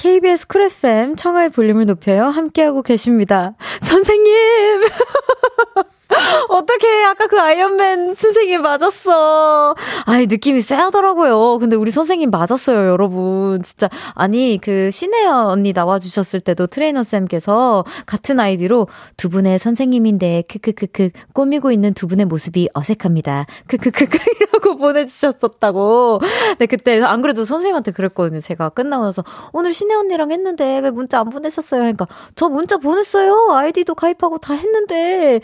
[0.00, 2.24] KBS Cool FM 청하의 볼륨을 높여요.
[2.24, 3.52] 함께하고 계십니다.
[3.82, 4.80] 선생님!
[6.48, 9.74] 어떻게 아까 그 아이언맨 선생님 맞았어.
[10.06, 11.58] 아이 느낌이 쎄하더라고요.
[11.58, 13.62] 근데 우리 선생님 맞았어요, 여러분.
[13.62, 20.44] 진짜 아니 그 신혜연 언니 나와 주셨을 때도 트레이너 쌤께서 같은 아이디로 두 분의 선생님인데
[20.48, 23.46] 크크크크 꾸미고 있는 두 분의 모습이 어색합니다.
[23.68, 26.20] 크크크크이라고 보내 주셨었다고.
[26.58, 28.40] 네, 그때 안 그래도 선생님한테 그랬거든요.
[28.40, 31.80] 제가 끝나고 나서 오늘 신혜 언니랑 했는데 왜 문자 안 보내셨어요?
[31.80, 33.48] 그러니까 저 문자 보냈어요.
[33.50, 35.40] 아이디도 가입하고 다 했는데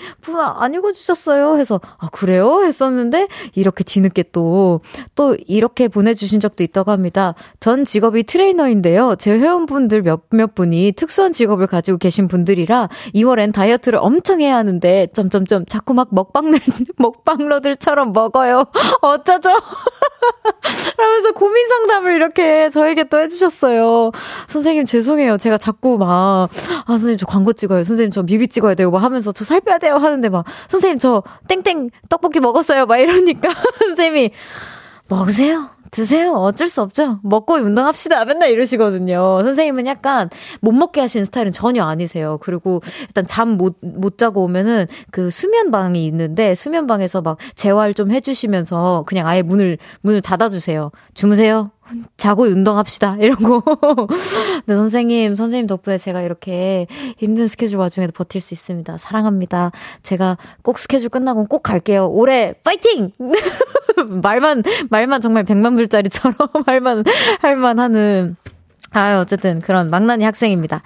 [0.57, 1.57] 안 읽어주셨어요.
[1.59, 2.63] 해서, 아, 그래요?
[2.63, 4.81] 했었는데, 이렇게 뒤늦게 또,
[5.15, 7.35] 또 이렇게 보내주신 적도 있다고 합니다.
[7.61, 9.17] 전 직업이 트레이너인데요.
[9.19, 15.67] 제 회원분들 몇몇 분이 특수한 직업을 가지고 계신 분들이라 2월엔 다이어트를 엄청 해야 하는데, 점점점
[15.67, 16.61] 자꾸 막 먹방들,
[16.99, 18.65] 먹방러들처럼 먹어요.
[19.03, 19.51] 어쩌죠?
[20.97, 24.11] 라면서 고민 상담을 이렇게 저에게 또 해주셨어요.
[24.49, 25.39] 선생님 죄송해요.
[25.39, 26.49] 제가 자꾸 막, 아,
[26.87, 27.85] 선생님 저 광고 찍어요.
[27.85, 29.95] 선생님 저 뮤비 찍어야 되고 막 하면서 저 살 빼야 돼요.
[29.97, 32.87] 하는데 막, 선생님 저 땡땡 떡볶이 먹었어요.
[32.87, 33.49] 막 이러니까
[33.81, 34.31] 선생님이
[35.09, 35.71] 먹으세요.
[35.93, 36.33] 드세요.
[36.33, 37.21] 어쩔 수 없죠.
[37.23, 38.25] 먹고 운동합시다.
[38.25, 39.41] 맨날 이러시거든요.
[39.45, 40.29] 선생님은 약간
[40.61, 42.39] 못 먹게 하시는 스타일은 전혀 아니세요.
[42.43, 49.05] 그리고 일단 잠 못, 못 자고 오면은 그 수면방이 있는데 수면방에서 막 재활 좀 해주시면서
[49.07, 50.91] 그냥 아예 문을, 문을 닫아주세요.
[51.15, 51.71] 주무세요.
[52.17, 53.17] 자고 운동합시다.
[53.21, 53.63] 이러고.
[54.67, 56.87] 네, 선생님, 선생님 덕분에 제가 이렇게
[57.19, 58.99] 힘든 스케줄 와중에도 버틸 수 있습니다.
[58.99, 59.73] 사랑합니다.
[60.03, 62.09] 제가 꼭 스케줄 끝나고 꼭 갈게요.
[62.09, 63.13] 올해 파이팅!
[64.23, 66.35] 말만, 말만 정말 백만 불짜리처럼
[66.67, 67.05] 말만,
[67.41, 68.37] 할만 하는.
[68.93, 70.83] 아, 어쨌든 그런 망나니 학생입니다.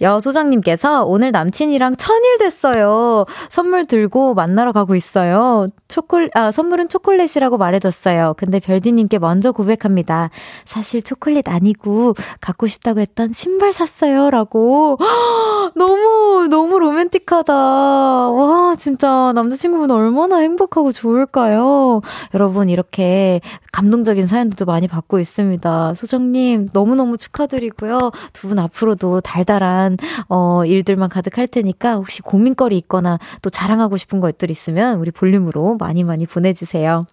[0.00, 3.26] 여소장님께서 오늘 남친이랑 천일 됐어요.
[3.48, 5.68] 선물 들고 만나러 가고 있어요.
[5.88, 8.34] 초콜, 아, 선물은 초콜릿이라고 말해뒀어요.
[8.36, 10.30] 근데 별디님께 먼저 고백합니다.
[10.64, 14.30] 사실 초콜릿 아니고 갖고 싶다고 했던 신발 샀어요.
[14.30, 14.98] 라고.
[15.76, 17.54] 너무, 너무 로맨틱하다.
[17.54, 22.00] 와, 진짜 남자친구분 얼마나 행복하고 좋을까요?
[22.34, 23.40] 여러분, 이렇게
[23.72, 25.94] 감동적인 사연들도 많이 받고 있습니다.
[25.94, 28.10] 소정님, 너무너무 축하드리고요.
[28.32, 29.96] 두 분 앞으로도 달달한,
[30.28, 36.04] 어, 일들만 가득할 테니까 혹시 고민거리 있거나 또 자랑하고 싶은 것들 있으면 우리 볼륨으로 많이
[36.04, 37.06] 많이 보내주세요.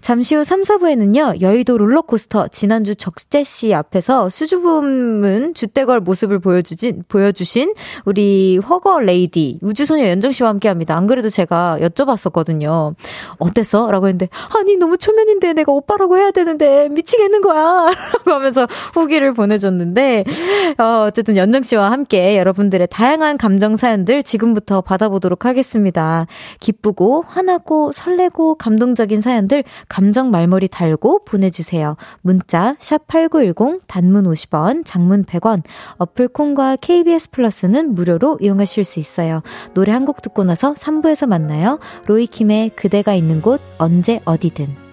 [0.00, 8.58] 잠시 후 3, 4부에는요, 여의도 롤러코스터 지난주 적재씨 앞에서 수줍음은 주대걸 모습을 보여주진, 보여주신 우리
[8.68, 10.96] 허거 레이디, 우주소녀 연정 씨와 함께 합니다.
[10.96, 12.94] 안 그래도 제가 여쭤봤었거든요.
[13.38, 13.90] 어땠어?
[13.90, 17.86] 라고 했는데, 아니, 너무 초면인데 내가 오빠라고 해야 되는데 미치겠는 거야.
[18.26, 20.24] 라고 하면서 후기를 보내줬는데,
[20.78, 26.26] 어, 어쨌든 연정 씨와 함께 여러분들의 다양한 감정 사연들 지금부터 받아보도록 하겠습니다.
[26.60, 31.96] 기쁘고, 화나고, 설레고, 감동적인 사연들 감정 말머리 달고 보내주세요.
[32.20, 35.62] 문자, 샵8910, 단문 50원, 장문 100원,
[35.96, 39.42] 어플 콩과 KBS 플러스는 무료로 이용 하실 수 있어요.
[39.74, 41.78] 노래 한 곡 듣고 나서 3부에서 만나요.
[42.06, 44.87] 로이킴의 그대가 있는 곳, 언제 어디든.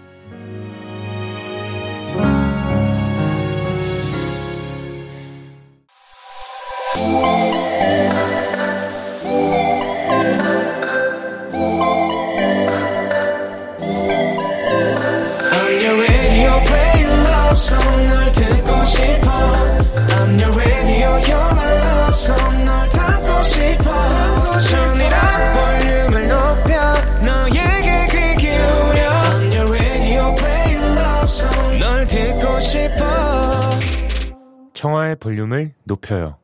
[34.86, 36.38] 청하의 볼륨을 높여요.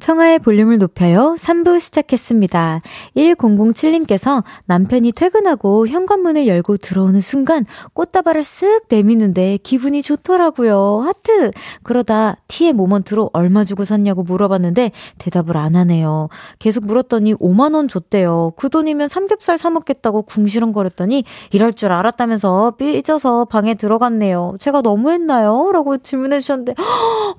[0.00, 1.36] 청하의 볼륨을 높여요.
[1.38, 2.80] 3부 시작했습니다.
[3.16, 11.02] 1007님께서 남편이 퇴근하고 현관문을 열고 들어오는 순간 꽃다발을 쓱 내미는데 기분이 좋더라고요.
[11.04, 11.50] 하트!
[11.82, 16.28] 그러다 티의 모먼트로 얼마 주고 샀냐고 물어봤는데 대답을 안 하네요.
[16.58, 18.52] 계속 물었더니 5만원 줬대요.
[18.56, 24.56] 그 돈이면 삼겹살 사먹겠다고 궁시렁거렸더니 이럴 줄 알았다면서 삐져서 방에 들어갔네요.
[24.58, 25.70] 제가 너무했나요?
[25.72, 26.74] 라고 질문해 주셨는데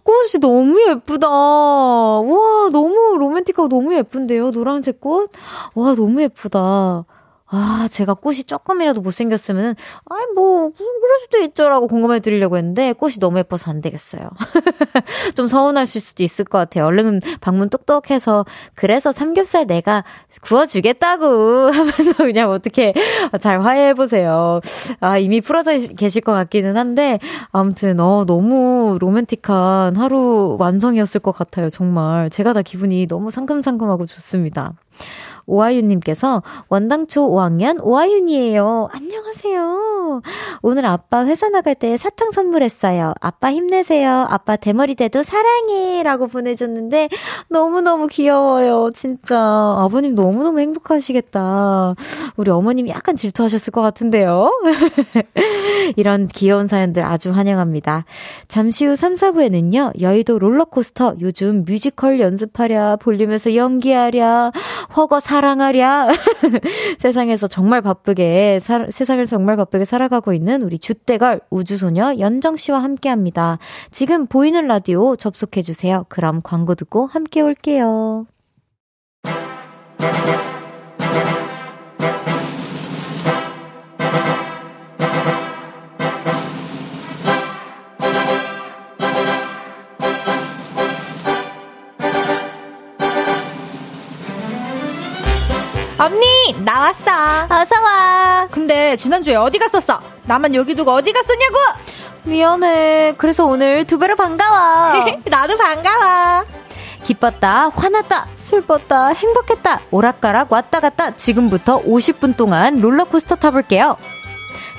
[0.03, 1.27] 꽃이 너무 예쁘다.
[1.27, 4.51] 우와 너무 로맨틱하고 너무 예쁜데요?
[4.51, 5.29] 노란색 꽃?
[5.75, 7.05] 와, 너무 예쁘다.
[7.53, 9.75] 아, 제가 꽃이 조금이라도 못생겼으면,
[10.09, 14.29] 아이, 뭐, 그럴 수도 있죠라고 공감해 드리려고 했는데, 꽃이 너무 예뻐서 안 되겠어요.
[15.35, 16.85] 좀 서운하실 수도 있을 것 같아요.
[16.85, 20.05] 얼른 방문 똑똑해서, 그래서 삼겹살 내가
[20.43, 21.25] 구워주겠다고
[21.75, 22.93] 하면서 그냥 어떻게
[23.41, 24.61] 잘 화해해보세요.
[25.01, 27.19] 아, 이미 풀어져 계실 것 같기는 한데,
[27.51, 31.69] 아무튼, 어, 너무 로맨틱한 하루 완성이었을 것 같아요.
[31.69, 32.29] 정말.
[32.29, 34.73] 제가 다 기분이 너무 상큼상큼하고 좋습니다.
[35.45, 38.89] 오하윤님께서 원당초 5학년 오하윤이에요.
[38.91, 39.90] 안녕하세요.
[40.61, 43.13] 오늘 아빠 회사 나갈 때 사탕 선물했어요.
[43.21, 44.27] 아빠 힘내세요.
[44.29, 46.03] 아빠 대머리 대도 사랑해.
[46.03, 47.09] 라고 보내줬는데
[47.49, 48.89] 너무너무 귀여워요.
[48.93, 49.37] 진짜.
[49.37, 51.95] 아버님 너무너무 행복하시겠다.
[52.35, 54.51] 우리 어머님이 약간 질투하셨을 것 같은데요.
[55.95, 58.05] 이런 귀여운 사연들 아주 환영합니다.
[58.47, 64.51] 잠시 후 3, 4부에는요, 여의도 롤러코스터 요즘 뮤지컬 연습하랴, 볼륨에서 연기하랴,
[64.95, 66.09] 허거 사랑하랴.
[66.97, 72.81] 세상에서 정말 바쁘게, 사, 세상에서 정말 바쁘게 살아 가고 있는 우리 주대걸 우주소녀 연정 씨와
[72.81, 73.57] 함께 합니다.
[73.91, 76.05] 지금 보이는 라디오 접속해 주세요.
[76.09, 78.25] 그럼 광고 듣고 함께 올게요.
[96.01, 96.25] 언니
[96.65, 97.11] 나왔어
[97.47, 98.20] 어서 와
[98.51, 100.01] 근데 지난주에 어디 갔었어?
[100.23, 101.55] 나만 여기 두고 어디 갔었냐고?
[102.23, 103.15] 미안해.
[103.17, 105.05] 그래서 오늘 두 배로 반가워.
[105.25, 106.43] 나도 반가워.
[107.03, 113.97] 기뻤다 화났다 슬펐다 행복했다 오락가락 왔다 갔다 지금부터 50분 동안 롤러코스터 타볼게요.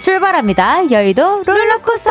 [0.01, 0.91] 출발합니다.
[0.93, 2.11] 여의도 롤러코스터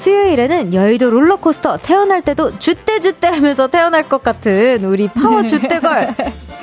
[0.00, 6.14] 수요일에는 여의도 롤러코스터 태어날 때도 주떼주떼 하면서 태어날 것 같은 우리 파워 주떼걸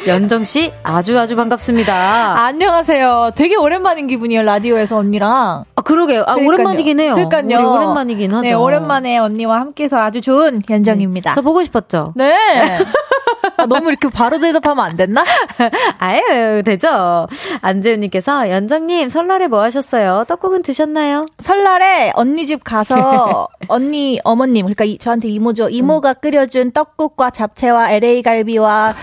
[0.07, 2.39] 연정 씨 아주 아주 반갑습니다.
[2.45, 3.33] 안녕하세요.
[3.35, 5.65] 되게 오랜만인 기분이에요 라디오에서 언니랑.
[5.75, 6.21] 아 그러게요.
[6.21, 6.47] 아 그러니까요.
[6.47, 7.13] 오랜만이긴 해요.
[7.13, 7.71] 그러니까요.
[7.73, 8.41] 오랜만이긴 하죠.
[8.41, 11.31] 네 오랜만에 언니와 함께해서 아주 좋은 연정입니다.
[11.31, 12.13] 네, 저 보고 싶었죠.
[12.15, 12.35] 네.
[13.57, 15.23] 아, 너무 이렇게 바로 대답하면 안 됐나?
[15.99, 17.27] 아유, 되죠.
[17.61, 20.25] 안재훈님께서, 연정님, 설날에 뭐 하셨어요?
[20.27, 21.23] 떡국은 드셨나요?
[21.39, 25.69] 설날에 언니 집 가서, 언니, 어머님, 그러니까 이, 저한테 이모죠.
[25.69, 26.15] 이모가 음.
[26.21, 28.93] 끓여준 떡국과 잡채와 LA 갈비와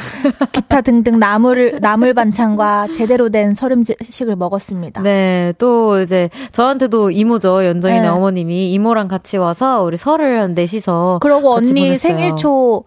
[0.52, 5.02] 기타 등등 나물, 나물 반찬과 제대로 된 설음식을 먹었습니다.
[5.02, 7.64] 네, 또 이제, 저한테도 이모죠.
[7.64, 8.08] 연정이네 네.
[8.08, 11.18] 어머님이 이모랑 같이 와서 우리 설을 한 넷이서.
[11.20, 11.96] 그러고 언니 보냈어요.
[11.96, 12.84] 생일 초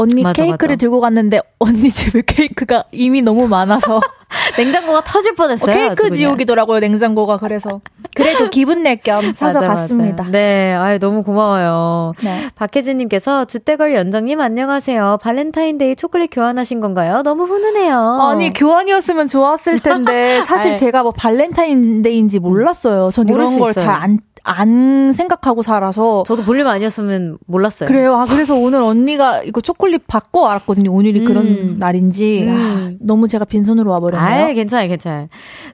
[0.00, 0.80] 언니 맞아, 케이크를 맞아.
[0.80, 4.00] 들고 갔는데 언니 집에 케이크가 이미 너무 많아서
[4.56, 5.74] 냉장고가 터질 뻔했어요.
[5.74, 7.80] 어, 케이크 지옥이더라고요 냉장고가 그래서
[8.14, 10.24] 그래도 기분 낼 겸 사서 맞아, 갔습니다.
[10.30, 12.14] 네, 아유 너무 고마워요.
[12.22, 12.48] 네.
[12.54, 15.18] 박혜진님께서 주대걸 연정님 안녕하세요.
[15.22, 17.22] 발렌타인데이 초콜릿 교환하신 건가요?
[17.22, 17.98] 너무 훈훈해요.
[18.22, 23.10] 아니 교환이었으면 좋았을 텐데 사실 제가 뭐 발렌타인데이인지 몰랐어요.
[23.10, 27.88] 전 이런 걸 잘 안 안 생각하고 살아서 저도 볼륨 아니었으면 몰랐어요.
[27.88, 28.16] 그래요.
[28.16, 30.92] 아 그래서 오늘 언니가 이거 초콜릿 받고 알았거든요.
[30.92, 31.24] 오늘이 음.
[31.24, 32.50] 그런 날인지 음.
[32.50, 34.44] 아, 너무 제가 빈손으로 와버렸네요.
[34.46, 35.28] 아, 괜찮아요, 괜찮아요.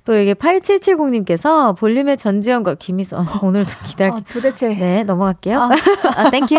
[0.05, 4.17] 또 이게 8770님께서 볼륨의 전지현과 김희선 오늘도 기다려.
[4.17, 5.61] 아, 도대체 네 넘어갈게요.
[5.61, 5.71] 아,
[6.17, 6.55] 아 thank you.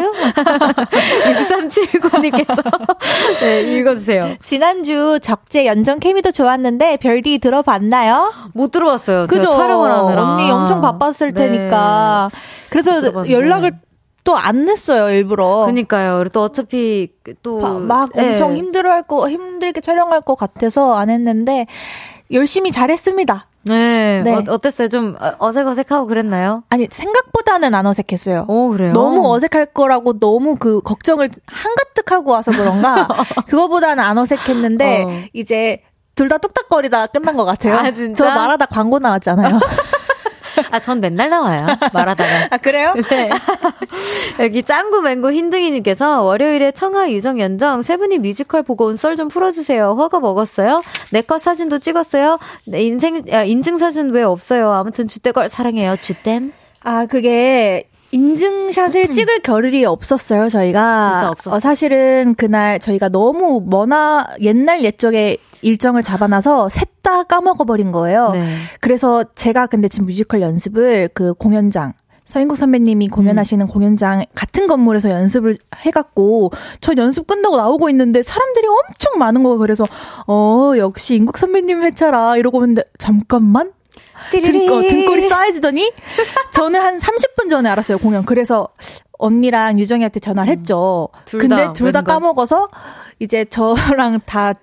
[1.40, 2.64] 6379님께서
[3.42, 4.36] 네 읽어주세요.
[4.44, 8.34] 지난주 적재 연정 케미도 좋았는데 별디 들어봤나요?
[8.54, 9.28] 못 들어봤어요.
[9.28, 9.50] 그죠?
[9.50, 11.50] 촬영을 하느라 언니 엄청 바빴을 네.
[11.50, 11.97] 테니까.
[12.70, 13.72] 그래서 연락을
[14.24, 15.66] 또안 냈어요, 일부러.
[15.68, 16.26] 그니까요.
[16.34, 17.80] 또 어차피 또.
[17.80, 18.32] 막 네.
[18.34, 21.66] 엄청 힘들어 할 거, 힘들게 촬영할 것 같아서 안 했는데,
[22.32, 23.48] 열심히 잘했습니다.
[23.70, 24.22] 네.
[24.24, 24.44] 네.
[24.50, 26.64] 어, 땠어요좀 어색어색하고 그랬나요?
[26.70, 28.46] 아니, 생각보다는 안 어색했어요.
[28.50, 28.92] 오, 그래요?
[28.92, 33.08] 너무 어색할 거라고 너무 그 걱정을 한가득 하고 와서 그런가,
[33.48, 35.10] 그거보다는 안 어색했는데, 어.
[35.32, 35.84] 이제
[36.16, 37.76] 둘 다 뚝딱거리다 끝난 것 같아요.
[37.76, 38.26] 아, 진짜?
[38.26, 39.60] 저 말하다 광고 나왔잖아요.
[40.72, 41.68] 아, 전 맨날 나와요.
[41.94, 42.48] 말하다가.
[42.52, 42.94] 아, 그래요?
[43.10, 43.30] 네.
[44.40, 49.28] 여기 짱구 맹구 흰둥이님께서 월요일에 청아 유정 연정 세 분이 뮤지컬 보고 온 썰 좀
[49.30, 49.96] 풀어주세요.
[49.98, 50.82] 허가 먹었어요?
[51.12, 52.38] 내거 사진도 찍었어요?
[52.66, 54.72] 내 인생 야, 인증 사진 왜 없어요?
[54.72, 55.96] 아무튼 주대걸 사랑해요.
[55.98, 56.52] 주댐.
[56.84, 61.12] 아 그게 인증샷을 찍을 겨를이 없었어요, 저희가.
[61.20, 61.56] 진짜 없었어.
[61.56, 68.32] 어, 사실은 그날 저희가 너무 머나 옛날 옛적에 일정을 잡아놔서 셋 다 까먹어버린 거예요.
[68.32, 68.58] 네.
[68.82, 71.94] 그래서 제가 근데 지금 뮤지컬 연습을 그 공연장,
[72.26, 76.52] 서인국 선배님이 공연하시는 공연장 같은 건물에서 연습을 해갖고
[76.82, 79.58] 저 연습 끝나고 나오고 있는데 사람들이 엄청 많은 거예요.
[79.58, 79.86] 그래서
[80.28, 83.72] 어 역시 인국 선배님 회차라 이러고 있는데 잠깐만
[84.32, 85.94] 등거, 등골이 쌓여지더니
[86.52, 88.26] 저는 한 30분 전에 알았어요 공연.
[88.26, 88.68] 그래서
[89.18, 91.08] 언니랑 유정이한테 전화를 했죠.
[91.24, 92.02] 둘 근데 다둘 다.
[92.02, 92.68] 까먹어서
[93.20, 94.54] 이제 저랑 다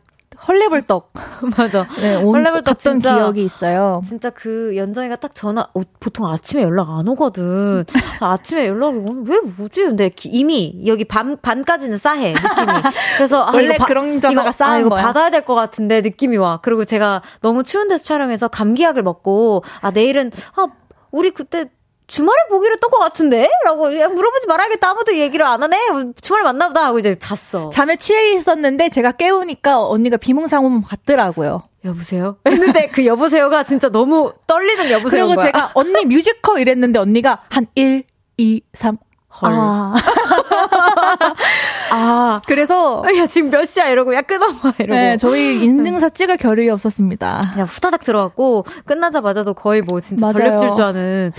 [0.48, 1.12] 헐레벌떡
[1.56, 1.86] 맞아.
[2.00, 3.14] 네, 온, 헐레벌떡 갔던 진짜.
[3.16, 4.00] 기억이 있어요.
[4.04, 7.84] 진짜 그 연정이가 딱 전화 어, 보통 아침에 연락 안 오거든.
[8.20, 9.84] 아, 아침에 연락이 오면 왜 뭐지?
[9.84, 12.72] 근데 기- 이미 여기 반 반까지는 싸해 느낌이.
[13.16, 15.02] 그래서 아, 원래 이거 바- 그런 전화가 싸한 아, 이거 거야.
[15.02, 16.58] 받아야 될 것 같은데 느낌이 와.
[16.62, 20.66] 그리고 제가 너무 추운 데서 촬영해서 감기약을 먹고 아 내일은 아
[21.10, 21.66] 우리 그때
[22.06, 23.48] 주말에 보기로 했던 것 같은데?
[23.64, 24.90] 라고 물어보지 말아야겠다.
[24.90, 25.76] 아무도 얘기를 안 하네?
[26.20, 27.70] 주말에 만나보다 하고 이제 잤어.
[27.70, 31.62] 잠에 취해 있었는데 제가 깨우니까 언니가 비몽사몽 받더라고요.
[31.84, 32.36] 여보세요?
[32.46, 35.26] 했는데 그 여보세요가 진짜 너무 떨리는 여보세요.
[35.26, 38.04] 그리고 제가 언니 뮤지컬 이랬는데 언니가 한 1,
[38.36, 38.98] 2, 3.
[39.42, 39.50] 헐.
[39.52, 39.94] 아.
[41.90, 43.88] 아, 그래서 야, 지금 몇 시야?
[43.88, 44.72] 이러고, 야, 끊어봐.
[44.78, 44.92] 이러고.
[44.94, 47.40] 네, 저희 인증샷 찍을 겨를이 없었습니다.
[47.52, 50.34] 그냥 후다닥 들어갔고, 끝나자마자도 거의 뭐, 진짜 맞아요.
[50.34, 51.32] 전력 질주하는.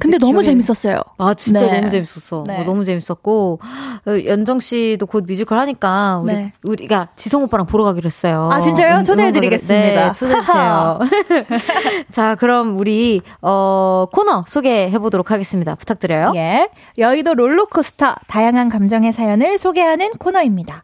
[0.00, 0.96] 근데 너무 기억에- 재밌었어요.
[1.18, 1.78] 아, 진짜 네.
[1.80, 2.44] 너무 재밌었어.
[2.46, 2.60] 네.
[2.60, 3.60] 어, 너무 재밌었고,
[4.06, 6.52] 어, 연정 씨도 곧 뮤지컬 하니까, 우리, 네.
[6.64, 8.48] 우리가 지성 오빠랑 보러 가기로 했어요.
[8.50, 8.96] 아, 진짜요?
[8.98, 10.06] 응, 초대해드리겠습니다.
[10.06, 11.00] 네, 초대해주세요.
[12.10, 15.74] 자, 그럼 우리, 어, 코너 소개해보도록 하겠습니다.
[15.74, 16.32] 부탁드려요.
[16.36, 16.68] 예.
[16.98, 20.82] 여의 도 롤러코스터 다양한 감정의 사연을 소개하는 코너입니다.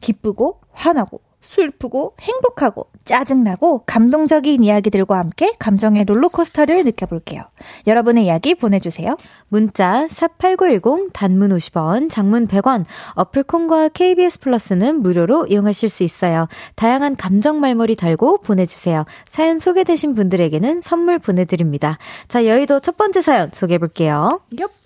[0.00, 7.44] 기쁘고 화나고 슬프고 행복하고 짜증나고 감동적인 이야기들과 함께 감정의 롤러코스터를 느껴볼게요.
[7.86, 9.16] 여러분의 이야기 보내주세요.
[9.48, 12.84] 문자 샵8910 단문 50원, 장문 100원,
[13.14, 16.48] 어플 콩과 KBS 플러스는 무료로 이용하실 수 있어요.
[16.74, 19.04] 다양한 감정 말머리 달고 보내주세요.
[19.28, 21.98] 사연 소개되신 분들에게는 선물 보내드립니다.
[22.26, 24.40] 자, 여의도 첫 번째 사연 소개해 볼게요.
[24.58, 24.85] 엽.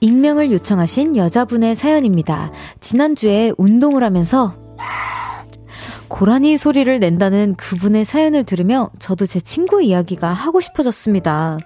[0.00, 2.52] 익명을 요청하신 여자분의 사연입니다.
[2.80, 4.54] 지난주에 운동을 하면서
[6.08, 11.58] 고라니 소리를 낸다는 그분의 사연을 들으며 저도 제 친구 이야기가 하고 싶어졌습니다.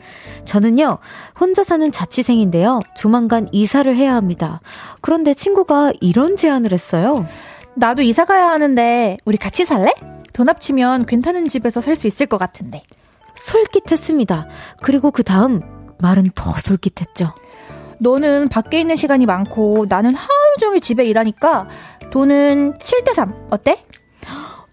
[0.45, 0.99] 저는요,
[1.39, 4.61] 혼자 사는 자취생인데요, 조만간 이사를 해야 합니다.
[5.01, 7.27] 그런데 친구가 이런 제안을 했어요.
[7.77, 9.93] 나도 이사 가야 하는데 우리 같이 살래?
[10.33, 12.83] 돈 합치면 괜찮은 집에서 살 수 있을 것 같은데.
[13.37, 14.47] 솔깃했습니다.
[14.83, 15.61] 그리고 그 다음,
[16.01, 17.33] 말은 더 솔깃했죠.
[17.99, 21.69] 너는 밖에 있는 시간이 많고 나는 하루 종일 집에 일하니까
[22.11, 23.85] 돈은 7대3 어때?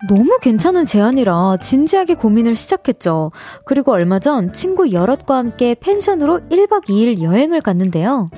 [0.10, 3.32] 너무 괜찮은 제안이라 진지하게 고민을 시작했죠.
[3.66, 8.30] 그리고 얼마 전 친구 여럿과 함께 펜션으로 1박 2일 여행을 갔는데요.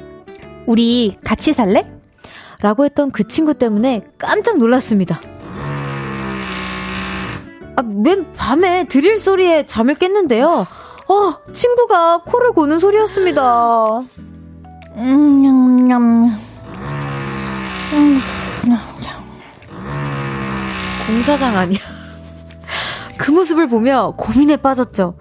[0.66, 1.90] 우리 같이 살래?
[2.64, 5.20] 라고 했던 그 친구 때문에 깜짝 놀랐습니다.
[7.76, 10.66] 아, 맨 밤에 드릴 소리에 잠을 깼는데요.
[11.10, 14.00] 어, 친구가 코를 고는 소리였습니다.
[21.06, 21.80] 공사장 아니야.
[23.18, 25.18] 그 모습을 보며 고민에 빠졌죠.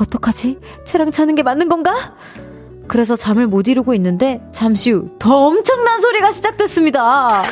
[0.00, 0.58] 어떡하지?
[0.84, 2.14] 쟤랑 자는 게 맞는 건가?
[2.92, 7.42] 그래서 잠을 못 이루고 있는데 잠시 후 더 엄청난 소리가 시작됐습니다.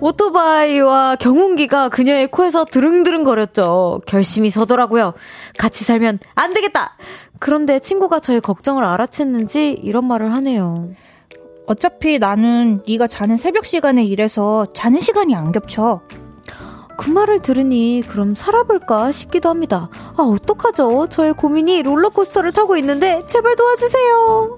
[0.00, 4.02] 오토바이와 경운기가 그녀의 코에서 드릉드릉 거렸죠.
[4.04, 5.14] 결심이 서더라고요.
[5.56, 6.98] 같이 살면 안 되겠다!
[7.38, 10.90] 그런데 친구가 저의 걱정을 알아챘는지 이런 말을 하네요.
[11.66, 16.02] 어차피 나는 네가 자는 새벽 시간에 일해서 자는 시간이 안 겹쳐.
[16.96, 19.88] 그 말을 들으니 그럼 살아볼까 싶기도 합니다.
[20.16, 21.08] 아, 어떡하죠?
[21.08, 24.56] 저의 고민이 롤러코스터를 타고 있는데 제발 도와주세요.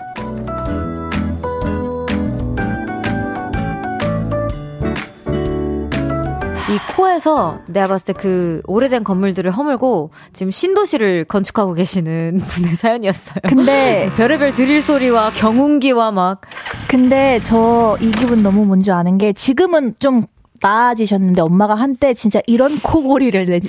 [6.71, 13.41] 이 코에서 내가 봤을 때 그 오래된 건물들을 허물고 지금 신도시를 건축하고 계시는 분의 사연이었어요.
[13.49, 16.41] 근데 별의별 드릴 소리와 경운기와 막
[16.89, 20.27] 근데 저 이 기분 너무 뭔지 아는 게 지금은 좀
[20.65, 23.61] 나아지셨는데 엄마가 한때 진짜 이런 코골이를 내,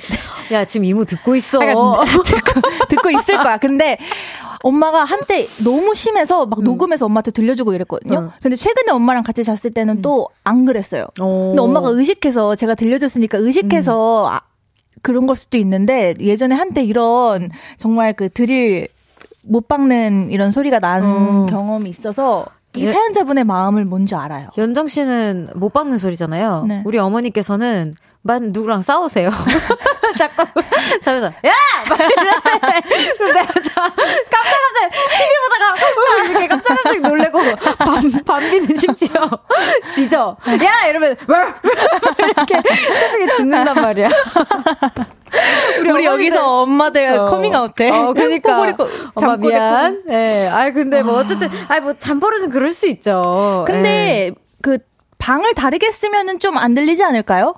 [0.52, 1.58] 야, 지금 이모 듣고 있어.
[2.24, 3.58] 듣고, 듣고 있을 거야.
[3.58, 3.98] 근데
[4.62, 6.64] 엄마가 한때 너무 심해서 막 음.
[6.64, 8.18] 녹음해서 엄마한테 들려주고 이랬거든요.
[8.18, 8.30] 음.
[8.40, 10.02] 근데 최근에 엄마랑 같이 잤을 때는 음.
[10.02, 11.06] 또안 그랬어요.
[11.20, 11.50] 오.
[11.50, 14.32] 근데 엄마가 의식해서 제가 들려줬으니까 의식해서 음.
[14.32, 14.40] 아,
[15.02, 18.88] 그런 걸 수도 있는데 예전에 한때 이런 정말 그 드릴
[19.42, 21.46] 못 박는 이런 소리가 난 음.
[21.46, 22.46] 경험이 있어서
[22.76, 22.86] 이 예.
[22.86, 24.48] 사연자분의 마음을 뭔지 알아요.
[24.58, 26.64] 연정 씨는 못 박는 소리잖아요.
[26.68, 26.82] 네.
[26.84, 29.30] 우리 어머니께서는 만 누구랑 싸우세요.
[30.18, 30.44] 자꾸
[31.00, 31.52] 자면서 야!
[31.88, 33.12] 막 이래.
[33.16, 37.38] 그럼 내가 깜짝 깜짝 TV 보다가 이렇게 깜짝 깜짝 놀래고
[37.78, 39.28] 밤 밤비는 심지어
[39.94, 40.36] 지져.
[40.64, 40.86] 야!
[40.88, 41.16] 이러면
[42.18, 42.62] 이렇게
[42.98, 44.08] 새벽에 듣는단 말이야.
[45.80, 47.26] 우리, 우리 여기서 엄마들 어.
[47.26, 47.90] 커밍아웃해.
[47.90, 48.58] 어, 그러니까.
[49.14, 50.02] 엄마 미안.
[50.08, 50.12] 예.
[50.12, 50.48] 네.
[50.48, 53.64] 아 근데 뭐 어쨌든 아니 뭐 잠버릇은 그럴 수 있죠.
[53.66, 54.30] 근데 네.
[54.62, 54.78] 그
[55.18, 57.54] 방을 다르게 쓰면은 좀 안 들리지 않을까요?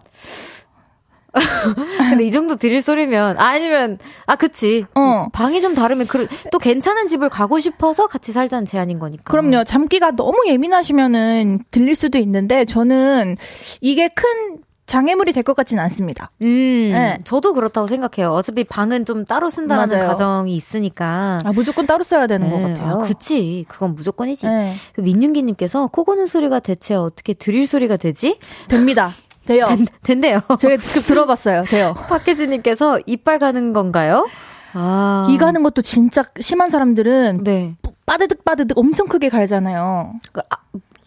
[2.10, 5.26] 근데 이 정도 드릴 소리면 아니면 아 그치 어.
[5.32, 10.12] 방이 좀 다르면 그, 또 괜찮은 집을 가고 싶어서 같이 살자는 제안인 거니까 그럼요 잠기가
[10.12, 13.36] 너무 예민하시면은 들릴 수도 있는데 저는
[13.80, 16.30] 이게 큰 장애물이 될 것 같지는 않습니다.
[16.40, 17.18] 음, 네.
[17.24, 18.32] 저도 그렇다고 생각해요.
[18.32, 20.08] 어차피 방은 좀 따로 쓴다는 맞아요.
[20.08, 21.38] 가정이 있으니까.
[21.44, 22.54] 아, 무조건 따로 써야 되는 네.
[22.54, 22.94] 것 같아요.
[22.94, 23.66] 아, 그치.
[23.68, 24.46] 그건 무조건이지.
[24.46, 24.76] 네.
[24.94, 28.38] 그 민윤기님께서 코 고는 소리가 대체 어떻게 드릴 소리가 되지?
[28.68, 29.10] 됩니다.
[29.48, 29.66] 돼요.
[30.02, 31.64] 된, 대요 제가 직접 들어봤어요.
[31.64, 31.94] 돼요.
[32.08, 34.28] 박혜진님께서 이빨 가는 건가요?
[34.74, 35.26] 아.
[35.30, 37.74] 이 가는 것도 진짜 심한 사람들은 네.
[38.06, 40.14] 빠드득 빠드득 엄청 크게 갈잖아요.
[40.32, 40.56] 그, 아,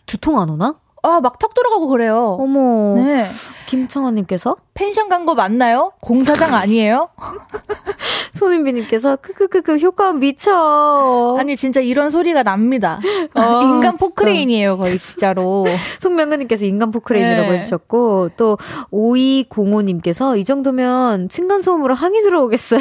[0.06, 0.76] 두통 안 오나?
[1.04, 2.38] 아, 막턱 들어가고 그래요.
[2.40, 2.96] 어머.
[2.96, 3.26] 네.
[3.68, 4.56] 김청아님께서?
[4.74, 5.92] 펜션 간 거 맞나요?
[6.00, 7.10] 공사장 아니에요?
[8.34, 11.38] 손인비님께서, 크크크크, 효과음 미쳐.
[11.40, 13.00] 아니, 진짜 이런 소리가 납니다.
[13.36, 15.66] 어, 인간 포크레인이에요, 거의, 진짜로.
[16.00, 17.58] 송명근님께서 인간 포크레인이라고 네.
[17.60, 18.58] 해주셨고, 또,
[18.92, 22.80] 5205님께서, 이 정도면 층간소음으로 항의 들어오겠어요.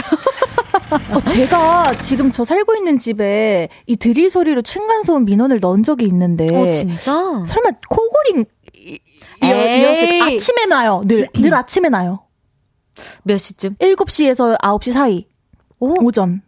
[1.12, 6.47] 어, 제가 지금 저 살고 있는 집에 이 드릴 소리로 층간소음 민원을 넣은 적이 있는데.
[6.57, 7.12] 어, 진짜?
[7.45, 8.09] 설마 코
[9.43, 11.03] 이어, 아침에 나요.
[11.07, 12.26] 늘, 늘 아침에 나요.
[13.22, 13.76] 몇 시쯤?
[13.76, 15.26] 7시에서 9시 사이.
[15.78, 16.05] 오?
[16.05, 16.43] 오전.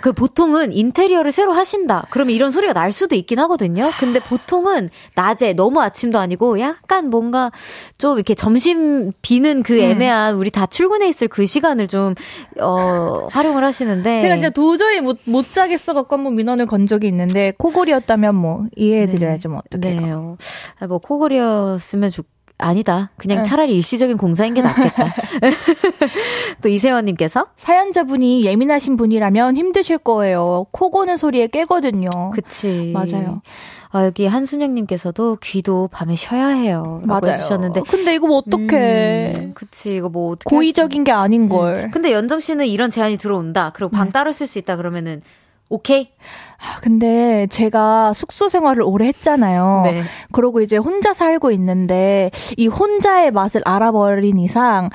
[0.00, 2.06] 그, 그 보통은 인테리어를 새로 하신다.
[2.10, 3.90] 그러면 이런 소리가 날 수도 있긴 하거든요.
[3.98, 7.50] 근데 보통은 낮에 너무 아침도 아니고 약간 뭔가
[7.98, 9.90] 좀 이렇게 점심 비는 그 음.
[9.90, 10.40] 애매한 음.
[10.40, 12.14] 우리 다 출근해 있을 그 시간을 좀
[12.60, 17.52] 어, 활용을 하시는데 제가 진짜 도저히 못, 못 자겠어 갖고 한번 민원을 건 적이 있는데
[17.58, 19.48] 코골이었다면 뭐 이해해 드려야죠.
[19.48, 20.36] 뭐 어떡해요.
[20.38, 20.46] 네.
[20.80, 22.24] 아, 뭐 코골이었으면 좋
[22.58, 23.10] 아니다.
[23.16, 25.14] 그냥 차라리 일시적인 공사인 게 낫겠다.
[26.62, 30.66] 또 이세원님께서 사연자분이 예민하신 분이라면 힘드실 거예요.
[30.72, 32.10] 코 고는 소리에 깨거든요.
[32.34, 32.90] 그치.
[32.92, 33.42] 맞아요.
[33.90, 37.00] 아, 여기 한순영님께서도 귀도 밤에 쉬어야 해요.
[37.06, 37.34] 맞아요.
[37.38, 37.82] 해주셨는데.
[37.88, 39.32] 근데 이거 뭐 어떡해.
[39.38, 40.54] 음, 그치, 이거 뭐 어떻게.
[40.54, 41.74] 고의적인 게 아닌걸.
[41.74, 41.90] 음.
[41.90, 43.70] 근데 연정 씨는 이런 제안이 들어온다.
[43.74, 44.12] 그리고 방 네.
[44.12, 44.76] 따로 쓸 수 있다.
[44.76, 45.22] 그러면은
[45.68, 46.10] 오케이?
[46.58, 49.82] 아, 근데 제가 숙소 생활을 오래 했잖아요.
[49.84, 50.02] 네.
[50.32, 54.88] 그러고 이제 혼자 살고 있는데 이 혼자의 맛을 알아버린 이상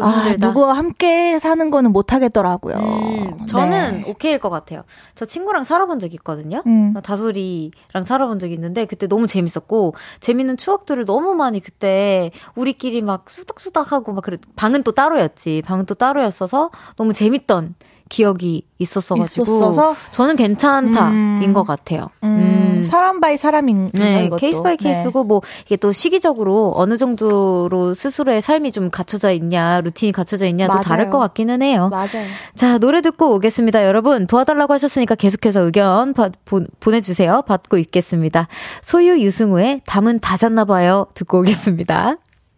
[0.00, 2.74] 아, 누구와 함께 사는 거는 못 하겠더라고요.
[2.76, 4.10] 음, 저는 네.
[4.10, 4.82] 오케이일 것 같아요.
[5.14, 6.62] 저 친구랑 살아본 적이 있거든요.
[6.66, 6.94] 음.
[7.00, 14.12] 다솔이랑 살아본 적이 있는데 그때 너무 재밌었고 재밌는 추억들을 너무 많이 그때 우리끼리 막 수덕수덕하고
[14.14, 14.38] 막 그래.
[14.56, 15.62] 방은 또 따로였지.
[15.64, 17.74] 방은 또 따로였어서 너무 재밌던
[18.08, 19.96] 기억이 있었어가지고 있었어서?
[20.12, 21.52] 저는 괜찮다인 음.
[21.52, 22.10] 것 같아요.
[22.22, 22.74] 음.
[22.74, 22.82] 음.
[22.84, 24.36] 사람 by 사람인 네, 이것도.
[24.36, 25.26] case by case고 네.
[25.26, 30.82] 뭐 이게 또 시기적으로 어느 정도로 스스로의 삶이 좀 갖춰져 있냐 루틴이 갖춰져 있냐도 맞아요.
[30.82, 31.88] 다를 것 같기는 해요.
[31.90, 32.26] 맞아요.
[32.54, 33.86] 자 노래 듣고 오겠습니다.
[33.86, 37.42] 여러분 도와달라고 하셨으니까 계속해서 의견 바, 보, 보내주세요.
[37.46, 38.48] 받고 있겠습니다.
[38.82, 42.16] 소유 유승우의 잠은 다 잤나봐요 듣고 오겠습니다.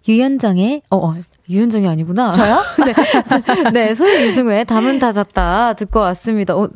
[0.09, 1.15] 유현정의 어, 어
[1.49, 2.33] 유현정이 아니구나.
[2.33, 2.59] 저요?
[2.85, 3.71] 네.
[3.73, 6.57] 네, 소유 이승우의 담은 다 잤다 듣고 왔습니다.
[6.57, 6.69] 어,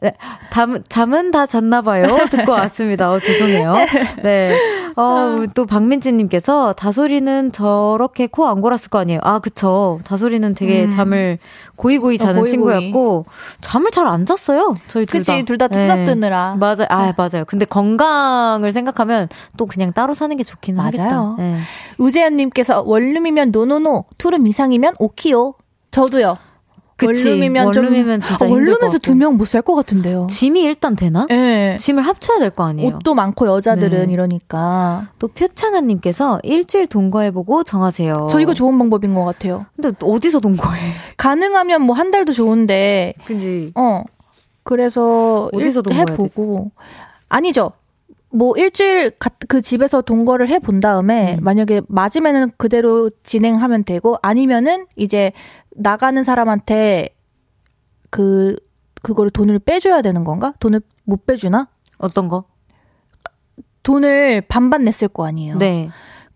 [0.00, 0.14] 네,
[0.50, 2.06] 잠, 잠은 다 잤나 봐요.
[2.30, 3.10] 듣고 왔습니다.
[3.10, 3.74] 어, 죄송해요.
[4.22, 4.56] 네.
[4.96, 9.20] 어, 또 박민지님께서 다솔이는 저렇게 코 안 골았을 거 아니에요.
[9.22, 10.00] 아, 그쵸.
[10.04, 10.88] 다솔이는 되게 음.
[10.88, 11.38] 잠을
[11.76, 13.26] 고이고이 어, 자는 어, 고이, 친구였고,
[13.60, 14.76] 잠을 잘 안 잤어요.
[14.88, 15.32] 저희 둘 다.
[15.34, 15.68] 그치, 둘다.
[15.68, 15.86] 네.
[16.58, 16.86] 맞아요.
[16.88, 17.44] 아, 맞아요.
[17.46, 20.86] 근데 건강을 생각하면 또 그냥 따로 사는 게 좋긴 맞아요.
[20.88, 21.34] 하겠다.
[21.38, 21.58] 네.
[21.98, 25.54] 우재현님께서 원룸이면 no no no, 투룸 이상이면 오키요.
[25.90, 26.38] 저도요.
[26.98, 27.28] 그치.
[27.28, 30.26] 원룸이면 원룸이면 진짜 아, 원룸에서 두 명 못 살 것 같은데요.
[30.28, 31.26] 짐이 일단 되나?
[31.28, 31.76] 네.
[31.78, 32.96] 짐을 합쳐야 될 거 아니에요.
[32.96, 34.12] 옷도 많고 여자들은 네.
[34.12, 35.08] 이러니까.
[35.20, 38.28] 또 표창아님께서 일주일 동거해보고 정하세요.
[38.30, 39.66] 저 이거 좋은 방법인 것 같아요.
[39.76, 40.92] 근데 어디서 동거해?
[41.16, 43.14] 가능하면 뭐 한 달도 좋은데.
[43.24, 43.72] 그지.
[43.76, 44.02] 어.
[44.64, 46.70] 그래서 어디서 동거해 보고
[47.28, 47.72] 아니죠.
[48.30, 49.12] 뭐 일주일
[49.48, 51.44] 그 집에서 동거를 해 본 다음에 음.
[51.44, 55.32] 만약에 맞으면은 그대로 진행하면 되고 아니면은 이제
[55.70, 57.08] 나가는 사람한테
[58.10, 58.56] 그
[59.02, 60.52] 그거를 돈을 빼줘야 되는 건가?
[60.60, 61.68] 돈을 못 빼주나?
[61.98, 62.44] 어떤 거?
[63.82, 65.56] 돈을 반반 냈을 거 아니에요.
[65.56, 65.88] 네.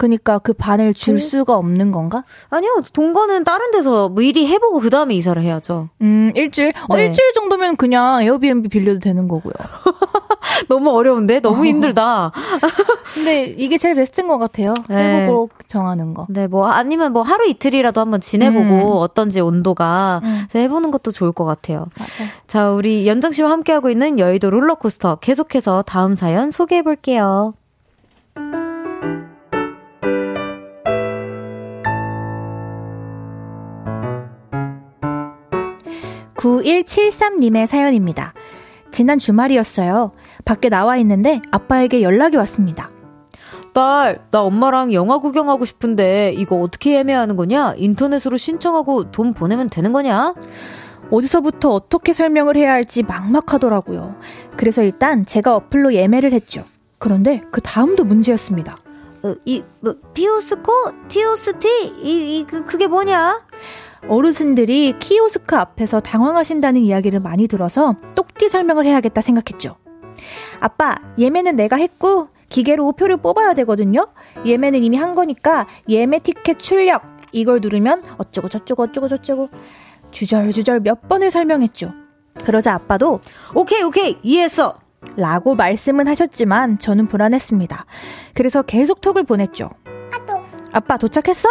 [0.03, 2.25] 그러니까 그 반을 줄 수가 없는 건가?
[2.51, 5.91] 아니요, 동거는 다른 데서 미리 해보고 그 다음에 이사를 해야죠.
[6.01, 6.73] 음, 일주일?
[6.89, 7.07] 어, 네.
[7.07, 9.53] 일주일 정도면 그냥 에어비앤비 빌려도 되는 거고요.
[10.69, 11.39] 너무 어려운데?
[11.39, 12.33] 너무 힘들다.
[13.15, 14.75] 근데 이게 제일 베스트인 것 같아요.
[14.89, 15.23] 네.
[15.23, 16.27] 해보고 정하는 거.
[16.29, 19.03] 네, 뭐, 아니면 뭐 하루 이틀이라도 한번 지내보고 음.
[19.03, 20.47] 어떤지 온도가 음.
[20.53, 21.87] 해보는 것도 좋을 것 같아요.
[21.97, 22.25] 맞아.
[22.49, 27.55] 자, 우리 연정 씨와 함께하고 있는 여의도 롤러코스터 계속해서 다음 사연 소개해 볼게요.
[36.43, 38.35] 9173님의 사연입니다.
[38.91, 40.11] 지난 주말이었어요.
[40.45, 42.91] 밖에 나와 있는데 아빠에게 연락이 왔습니다.
[43.73, 47.75] 딸, 나 엄마랑 영화 구경하고 싶은데 이거 어떻게 예매하는 거냐?
[47.77, 50.35] 인터넷으로 신청하고 돈 보내면 되는 거냐?
[51.11, 54.17] 어디서부터 어떻게 설명을 해야 할지 막막하더라고요.
[54.57, 56.65] 그래서 일단 제가 어플로 예매를 했죠.
[56.99, 58.77] 그런데 그 다음도 문제였습니다.
[59.23, 60.73] 어, 이, 뭐, 피오스코?
[61.09, 61.69] 티오스티?
[62.03, 63.41] 이, 이, 그, 그게 뭐냐?
[64.09, 69.77] 어르신들이 키오스크 앞에서 당황하신다는 이야기를 많이 들어서 똑띠 설명을 해야겠다 생각했죠.
[70.61, 74.09] 아빠, 예매는 내가 했고, 기계로 표를 뽑아야 되거든요?
[74.45, 77.03] 예매는 이미 한 거니까, 예매 티켓 출력!
[77.33, 79.49] 이걸 누르면 어쩌고 저쩌고 어쩌고 저쩌고.
[80.11, 81.93] 주절주절 몇 번을 설명했죠.
[82.45, 83.21] 그러자 아빠도,
[83.55, 84.79] 오케이, 오케이, 이해했어.
[85.17, 87.87] 라고 말씀은 하셨지만, 저는 불안했습니다.
[88.35, 89.71] 그래서 계속 톡을 보냈죠.
[90.73, 91.49] 아빠, 도착했어?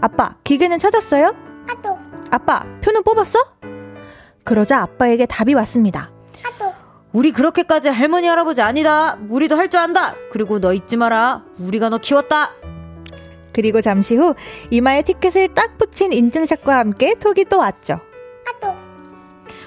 [0.00, 1.51] 아빠, 기계는 찾았어요?
[2.30, 3.38] 아빠, 표는 뽑았어?
[4.44, 6.10] 그러자 아빠에게 답이 왔습니다.
[7.12, 9.18] 우리 그렇게까지 할머니, 할아버지 아니다.
[9.28, 10.14] 우리도 할 줄 안다.
[10.30, 11.42] 그리고 너 잊지 마라.
[11.58, 12.52] 우리가 너 키웠다.
[13.52, 14.34] 그리고 잠시 후
[14.70, 18.00] 이마에 티켓을 딱 붙인 인증샷과 함께 톡이 또 왔죠.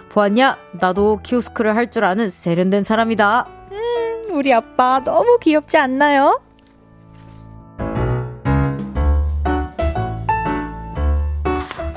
[0.10, 0.58] 보았냐?
[0.72, 3.48] 나도 키오스크를 할 줄 아는 세련된 사람이다.
[4.32, 6.42] 우리 아빠 너무 귀엽지 않나요?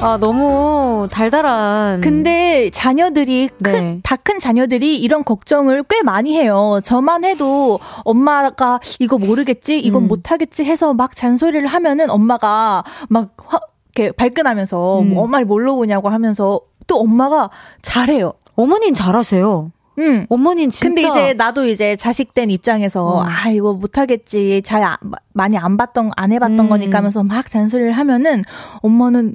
[0.01, 2.01] 아, 너무 달달한.
[2.01, 4.01] 근데 자녀들이 큰, 네.
[4.05, 6.81] 다큰 자녀들이 이런 걱정을 꽤 많이 해요.
[6.85, 10.09] 저만 해도 엄마가 이거 모르겠지, 이건 음.
[10.09, 13.59] 못하겠지 해서 막 잔소리를 하면은 엄마가 막 화,
[13.97, 15.11] 이렇게 발끈하면서 음.
[15.15, 17.51] 뭐 엄마를 뭘로 보냐고 하면서 또 엄마가
[17.83, 18.35] 잘해요.
[18.55, 19.73] 어머니는 잘하세요.
[19.99, 20.27] 음.
[20.29, 20.89] 어머니는 진짜.
[20.89, 23.25] 근데 이제 나도 이제 자식 된 입장에서 어.
[23.27, 24.97] 아 이거 못하겠지 잘 안-
[25.33, 26.69] 많이 안 봤던 안 해봤던 음.
[26.69, 28.43] 거니까 하면서 막 잔소리를 하면은
[28.83, 29.35] 엄마는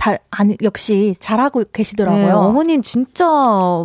[0.00, 2.24] 다 아니 역시 잘하고 계시더라고요.
[2.24, 3.26] 네, 어머니는 진짜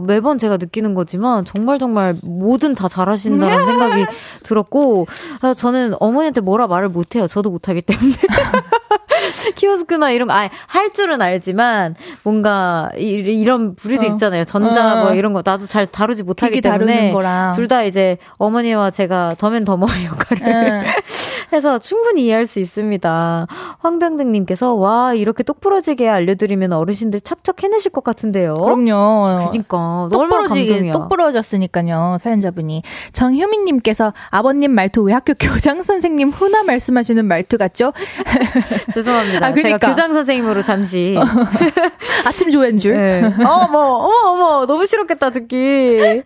[0.07, 4.05] 매번 제가 느끼는 거지만 정말 정말 뭐든 다 잘하신다는 생각이
[4.43, 5.07] 들었고
[5.41, 7.27] 아, 저는 어머니한테 뭐라 말을 못해요.
[7.27, 8.13] 저도 못하기 때문에
[9.55, 14.11] 키오스크나 이런 거 아예 할 줄은 알지만 뭔가 이, 런 부류들 어.
[14.13, 14.45] 있잖아요.
[14.45, 15.03] 전자 어.
[15.03, 17.13] 뭐 이런 거 나도 잘 다루지 못하기 때문에
[17.55, 20.83] 둘 다 이제 어머니와 제가 더맨더머의 역할을 응.
[21.51, 23.47] 해서 충분히 이해할 수 있습니다.
[23.79, 28.55] 황병등님께서 와 이렇게 똑부러지게 알려드리면 어르신들 척척 해내실 것 같은데요.
[28.57, 29.49] 그럼요.
[29.51, 30.93] 그니까 똑 얼마나 부러지게 감동이야.
[30.93, 32.83] 똑 부러졌으니까요 사연자분이
[33.13, 37.93] 정효민님께서 아버님 말투 왜 학교 교장 선생님 훈화 말씀하시는 말투 같죠?
[38.93, 39.45] 죄송합니다.
[39.47, 39.77] 아, 그니까.
[39.79, 41.17] 제가 교장 선생님으로 잠시.
[42.25, 42.93] 아침 조회인 줄.
[42.95, 43.23] 네.
[43.45, 46.23] 어머, 어머, 어머, 너무 싫었겠다, 듣기.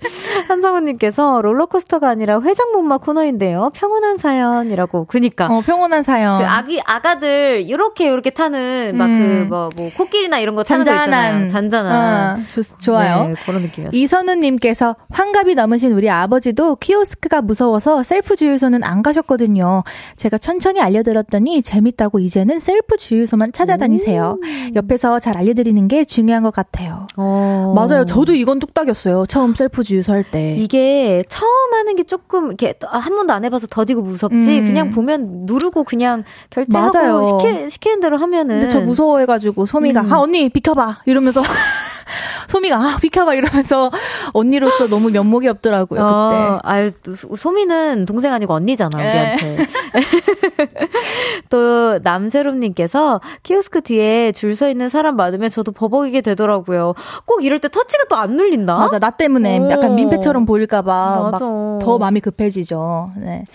[0.47, 3.71] 한성우님께서 롤러코스터가 아니라 회장목마 코너인데요.
[3.73, 5.05] 평온한 사연이라고.
[5.05, 5.47] 그니까.
[5.47, 6.39] 어 평온한 사연.
[6.39, 9.47] 그 아기, 아가들, 요렇게, 요렇게 타는, 막 음.
[9.49, 11.47] 그, 뭐, 뭐, 코끼리나 이런 거 타는 거 잔잔한 있잖아요.
[11.49, 12.39] 잔잔한.
[12.39, 13.27] 어, 좋, 좋아요.
[13.27, 13.97] 네, 그런 느낌이었어요.
[13.99, 19.83] 이선우님께서 환갑이 넘으신 우리 아버지도 키오스크가 무서워서 셀프 주유소는 안 가셨거든요.
[20.17, 24.39] 제가 천천히 알려드렸더니 재밌다고 이제는 셀프 주유소만 찾아다니세요.
[24.75, 27.07] 옆에서 잘 알려드리는 게 중요한 것 같아요.
[27.17, 27.73] 어.
[27.75, 28.05] 맞아요.
[28.05, 29.25] 저도 이건 뚝딱이었어요.
[29.27, 30.55] 처음 셀프 주유소 할 때.
[30.57, 34.65] 이게 처음 하는 게 조금 이렇게 한 번도 안 해봐서 더디고 무섭지 음.
[34.65, 37.23] 그냥 보면 누르고 그냥 결제하고 맞아요.
[37.25, 40.13] 시키, 시키는 대로 하면은 근데 저 무서워해가지고 소미가 음.
[40.13, 41.41] 아 언니 비켜봐 이러면서
[42.47, 43.91] 소미가 아 비켜봐 이러면서
[44.33, 46.67] 언니로서 너무 면목이 없더라고요 어, 그때.
[46.67, 49.35] 아유 소- 소미는 동생 아니고 언니잖아 네.
[49.35, 49.67] 우리한테
[51.49, 56.93] 또 남세롬님께서 키오스크 뒤에 줄 서 있는 사람 많으면 저도 버벅이게 되더라고요
[57.25, 59.69] 꼭 이럴 때 터치가 또 안 눌린다 맞아 나 때문에 오.
[59.69, 63.11] 약간 민폐처럼 보일까봐 더 마음이 급해지죠.
[63.17, 63.45] 네.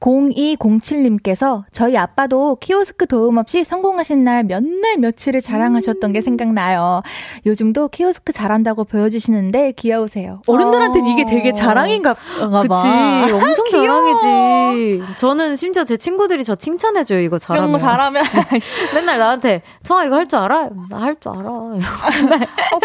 [0.00, 7.02] 0207님께서 저희 아빠도 키오스크 도움 없이 성공하신 날 몇 날 며칠을 자랑하셨던 게 생각나요.
[7.46, 10.40] 요즘도 키오스크 잘한다고 보여주시는데 귀여우세요.
[10.46, 12.62] 어른들한테는 이게 되게 자랑인가 봐.
[12.62, 13.32] 그치.
[13.32, 15.02] 엄청 자랑이지.
[15.16, 17.68] 저는 심지어 제 친구들이 저 칭찬해줘요, 이거 잘하면.
[17.68, 18.24] 이런 거 잘하면.
[18.94, 20.68] 맨날 나한테, 청아 이거 할 줄 알아?
[20.90, 21.48] 나 할 줄 알아.
[21.50, 21.80] 어,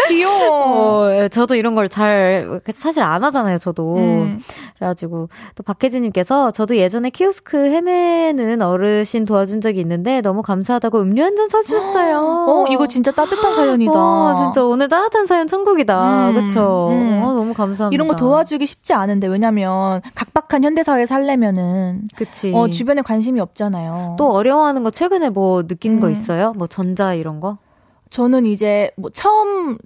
[0.08, 1.06] 귀여워.
[1.24, 3.96] 어, 저도 이런 걸 잘, 사실 안 하잖아요, 저도.
[3.96, 4.40] 음.
[4.78, 11.36] 그래가지고, 또 박혜진님께서 저도 예전에 키오스크 헤매는 어르신 도와준 적이 있는데 너무 감사하다고 음료 한
[11.36, 12.18] 잔 사주셨어요.
[12.48, 13.92] 어, 이거 진짜 따뜻한 사연이다.
[13.92, 16.30] 어, 진짜 오늘 따뜻한 사연 천국이다.
[16.30, 16.88] 음, 그쵸?
[16.92, 17.22] 음.
[17.24, 17.94] 어, 너무 감사합니다.
[17.94, 22.02] 이런 거 도와주기 쉽지 않은데, 왜냐면, 각박한 현대사회에 살려면은.
[22.16, 22.52] 그치.
[22.54, 24.16] 어, 주변에 관심이 없잖아요.
[24.18, 26.12] 또 어려워하는 거 최근에 뭐 느낀 거 음.
[26.12, 26.52] 있어요?
[26.56, 27.58] 뭐 전자 이런 거?
[28.10, 29.76] 저는 이제 뭐 처음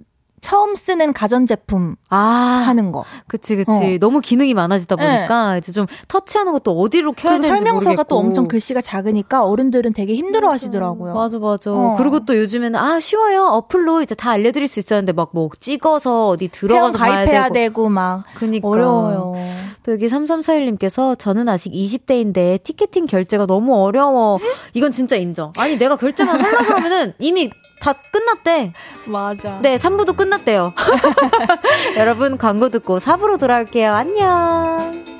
[0.41, 2.17] 처음 쓰는 가전제품 아,
[2.65, 3.05] 하는 거.
[3.27, 3.69] 그치, 그치.
[3.71, 3.97] 어.
[3.99, 5.17] 너무 기능이 많아지다 네.
[5.17, 5.57] 보니까 네.
[5.59, 8.03] 이제 좀 터치하는 것도 어디로 켜야 되는지 설명서가 모르겠고.
[8.09, 11.13] 또 엄청 글씨가 작으니까 어른들은 되게 힘들어 하시더라고요.
[11.13, 11.71] 맞아, 맞아.
[11.71, 11.95] 어.
[11.97, 13.45] 그리고 또 요즘에는 아, 쉬워요.
[13.45, 17.53] 어플로 이제 다 알려드릴 수 있었는데 막 뭐 찍어서 어디 들어가서 가입해야 되고.
[17.53, 17.89] 되고.
[17.89, 18.23] 막.
[18.33, 18.67] 그니까.
[18.67, 19.35] 어려워요.
[19.83, 24.37] 또 여기 3341님께서 저는 아직 20대인데 티켓팅 결제가 너무 어려워.
[24.73, 25.51] 이건 진짜 인정.
[25.57, 27.49] 아니, 내가 결제만 하려고 그러면은 이미
[27.79, 28.73] 다 끝났대.
[29.05, 29.59] 맞아.
[29.61, 30.73] 네, 3부도 끝났대요.
[31.97, 33.93] 여러분, 광고 듣고 4부로 돌아올게요.
[33.93, 35.18] 안녕.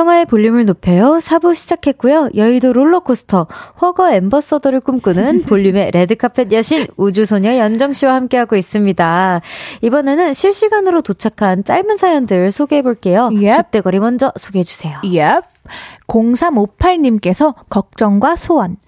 [0.00, 1.18] 청하의 볼륨을 높여요.
[1.20, 2.30] 4부 시작했고요.
[2.34, 3.46] 여의도 롤러코스터
[3.82, 9.42] 허거 엠버서더를 꿈꾸는 볼륨의 레드카펫 여신 우주소녀 연정 씨와 함께하고 있습니다.
[9.82, 13.24] 이번에는 실시간으로 도착한 짧은 사연들 소개해볼게요.
[13.34, 13.64] Yep.
[13.64, 15.00] 주대거리 먼저 소개해주세요.
[15.04, 15.46] Yep.
[16.08, 18.78] 0358님께서 걱정과 소원.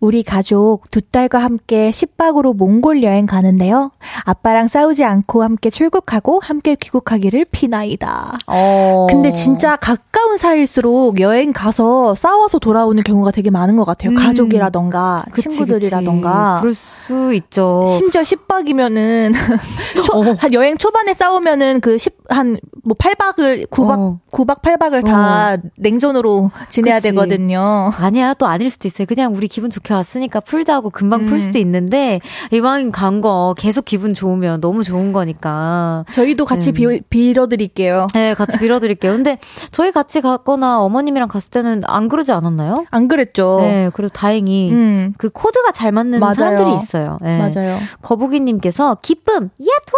[0.00, 3.90] 우리 가족 두 딸과 함께 10박으로 몽골 여행 가는데요.
[4.24, 8.38] 아빠랑 싸우지 않고 함께 출국하고 함께 귀국하기를 비나이다.
[8.46, 9.06] 어...
[9.10, 14.12] 근데 진짜 가까운 사이일수록 여행 가서 싸워서 돌아오는 경우가 되게 많은 것 같아요.
[14.12, 14.14] 음.
[14.14, 16.60] 가족이라던가 그치, 친구들이라던가.
[16.62, 16.62] 그치.
[16.62, 17.84] 그럴 수 있죠.
[17.88, 19.34] 심지어 10박이면은
[20.04, 20.34] 초, 어.
[20.38, 22.56] 한 여행 초반에 싸우면은 그 10, 한
[22.88, 24.18] 뭐 8박을 9박 어.
[24.32, 25.58] 9박 8박을 다 어.
[25.76, 27.10] 냉전으로 지내야 그치.
[27.10, 27.92] 되거든요.
[27.98, 29.04] 아니야 또 아닐 수도 있어요.
[29.06, 31.26] 그냥 우리 기분 좋게 왔으니까 풀자고 금방 음.
[31.26, 32.20] 풀 수도 있는데
[32.52, 36.04] 이왕 간 거 계속 기분 좋으면 너무 좋은 거니까.
[36.12, 36.74] 저희도 같이 음.
[36.74, 38.06] 비, 빌어드릴게요.
[38.14, 39.12] 네, 같이 빌어드릴게요.
[39.12, 39.38] 근데
[39.72, 42.84] 저희 같이 갔거나 어머님이랑 갔을 때는 안 그러지 않았나요?
[42.90, 43.58] 안 그랬죠.
[43.60, 45.14] 네, 그래도 다행히 음.
[45.18, 46.34] 그 코드가 잘 맞는 맞아요.
[46.34, 47.18] 사람들이 있어요.
[47.20, 47.38] 네.
[47.38, 47.76] 맞아요.
[48.02, 49.96] 거북이님께서 기쁨, 야토!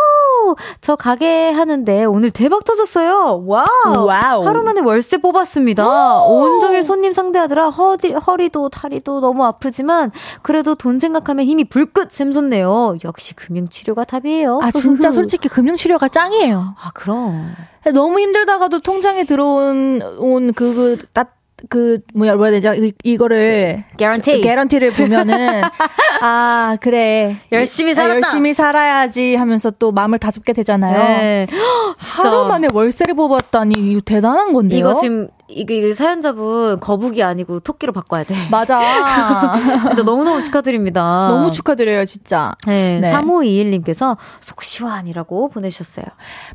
[0.80, 3.45] 저 가게 하는데 오늘 대박 터졌어요.
[3.47, 4.07] 와우.
[4.07, 4.47] 와우.
[4.47, 6.22] 하루 만에 월세 뽑았습니다.
[6.22, 10.11] 온종일 손님 상대하느라 허리, 허리도 다리도 너무 아프지 하지만
[10.43, 12.99] 그래도 돈 생각하면 힘이 불끈 샘솟네요.
[13.05, 14.61] 역시 금융치료가 답이에요.
[14.62, 16.74] 아 진짜 솔직히 금융치료가 짱이에요.
[16.78, 17.55] 아 그럼.
[17.95, 21.24] 너무 힘들다가도 통장에 들어온 온 그, 그, 따,
[21.68, 25.62] 그 뭐야 뭐야 되죠 이, 이거를 개런티 개런티를 보면은
[26.22, 30.98] 아 그래 열심히 살았다 열심히 살아야지 하면서 또 마음을 다잡게 되잖아요.
[30.98, 31.46] 네.
[32.04, 34.78] 진짜 하루 만에 월세를 뽑았다니 대단한 건데요.
[34.78, 38.34] 이거 지금 이게, 이게 사연자분 거북이 아니고 토끼로 바꿔야 돼.
[38.51, 38.80] 맞아.
[39.86, 41.28] 진짜 너무너무 축하드립니다.
[41.30, 42.55] 너무 축하드려요, 진짜.
[42.66, 43.01] 네.
[43.01, 43.12] 네.
[43.12, 46.07] 3521님께서 속 시원이라고 보내주셨어요.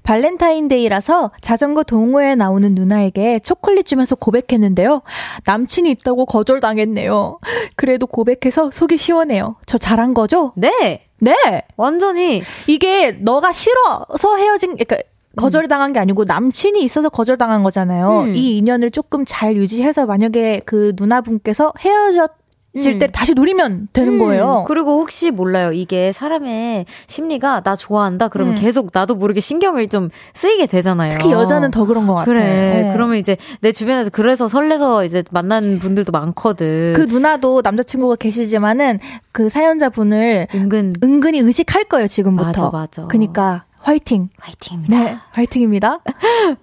[0.04, 5.02] 발렌타인데이라서 자전거 동호회에 나오는 누나에게 초콜릿 주면서 고백했는데요.
[5.46, 7.39] 남친이 있다고 거절당했네요.
[7.76, 9.56] 그래도 고백해서 속이 시원해요.
[9.66, 10.54] 저 잘한 거죠?
[10.56, 11.08] 네.
[11.20, 11.36] 네.
[11.78, 12.43] 완전히.
[12.68, 14.98] 이게 너가 싫어서 헤어진, 그러니까
[15.36, 18.22] 거절당한 게 아니고 남친이 있어서 거절당한 거잖아요.
[18.22, 18.36] 음.
[18.36, 22.32] 이 인연을 조금 잘 유지해서 만약에 그 누나분께서 헤어졌
[22.80, 23.12] 질때 음.
[23.12, 24.20] 다시 노리면 되는 음.
[24.20, 24.66] 거예요.
[24.68, 25.72] 그리고 혹시 몰라요.
[25.72, 28.60] 이게 사람의 심리가 나 좋아한다 그러면 음.
[28.60, 31.12] 계속 나도 모르게 신경을 좀 쓰이게 되잖아요.
[31.12, 32.34] 특히 여자는 더 그런 것 같아요.
[32.34, 32.44] 그래.
[32.44, 32.94] 네.
[32.94, 36.94] 그러면 이제 내 주변에서 그래서 설레서 이제 만난 분들도 많거든.
[36.96, 39.00] 그 누나도 남자친구가 계시지만은
[39.32, 42.46] 그 사연자분을 은근 은근히 의식할 거예요 지금부터.
[42.46, 43.08] 맞아 맞아.
[43.08, 44.30] 그니까 화이팅.
[44.40, 44.98] 화이팅입니다.
[44.98, 46.00] 네, 화이팅입니다.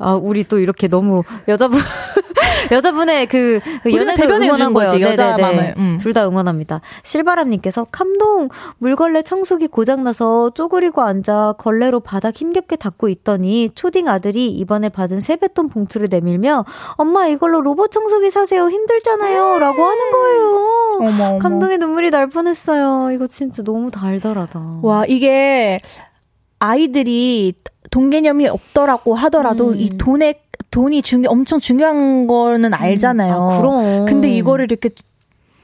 [0.00, 1.78] 아, 우리 또 이렇게 너무 여자분
[2.72, 5.74] 여자분의 그, 그 연애도 응원한 거지 여자만을.
[5.78, 5.98] 음.
[6.00, 6.80] 둘다 응원합니다.
[7.04, 8.48] 실바람님께서 감동
[8.78, 15.20] 물걸레 청소기 고장 나서 쪼그리고 앉아 걸레로 바닥 힘겹게 닦고 있더니 초딩 아들이 이번에 받은
[15.20, 16.64] 세뱃돈 봉투를 내밀며
[16.94, 20.98] 엄마 이걸로 로봇 청소기 사세요 힘들잖아요 라고 하는 거예요.
[20.98, 21.38] 어머, 어머.
[21.38, 23.12] 감동의 눈물이 날 뻔했어요.
[23.12, 24.80] 이거 진짜 너무 달달하다.
[24.82, 25.80] 와 이게
[26.66, 27.54] 아이들이
[27.90, 29.76] 돈 개념이 없더라고 하더라도 음.
[29.80, 30.36] 이 돈의
[30.70, 33.34] 돈이 중 엄청 중요한 거는 알잖아요.
[33.36, 34.06] 음, 아, 그럼.
[34.06, 34.90] 근데 이거를 이렇게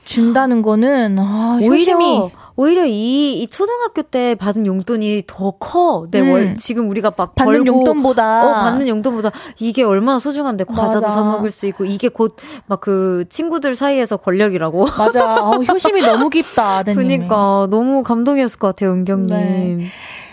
[0.05, 6.07] 준다는 거는 아, 오히려 오히려 이, 이 초등학교 때 받은 용돈이 더 커.
[6.11, 6.33] 내 음.
[6.33, 8.45] 월, 지금 우리가 막 받는 벌고, 용돈보다.
[8.45, 9.31] 어, 받는 용돈보다
[9.61, 11.13] 이게 얼마나 소중한데 과자도 맞아.
[11.13, 12.35] 사 먹을 수 있고 이게 곧
[12.67, 14.87] 막 그 친구들 사이에서 권력이라고.
[14.99, 15.43] 맞아.
[15.45, 16.83] 어, 효심이 너무 깊다.
[16.83, 19.29] 그니까 너무 감동이었을 것 같아요, 은경님.
[19.29, 19.87] 네.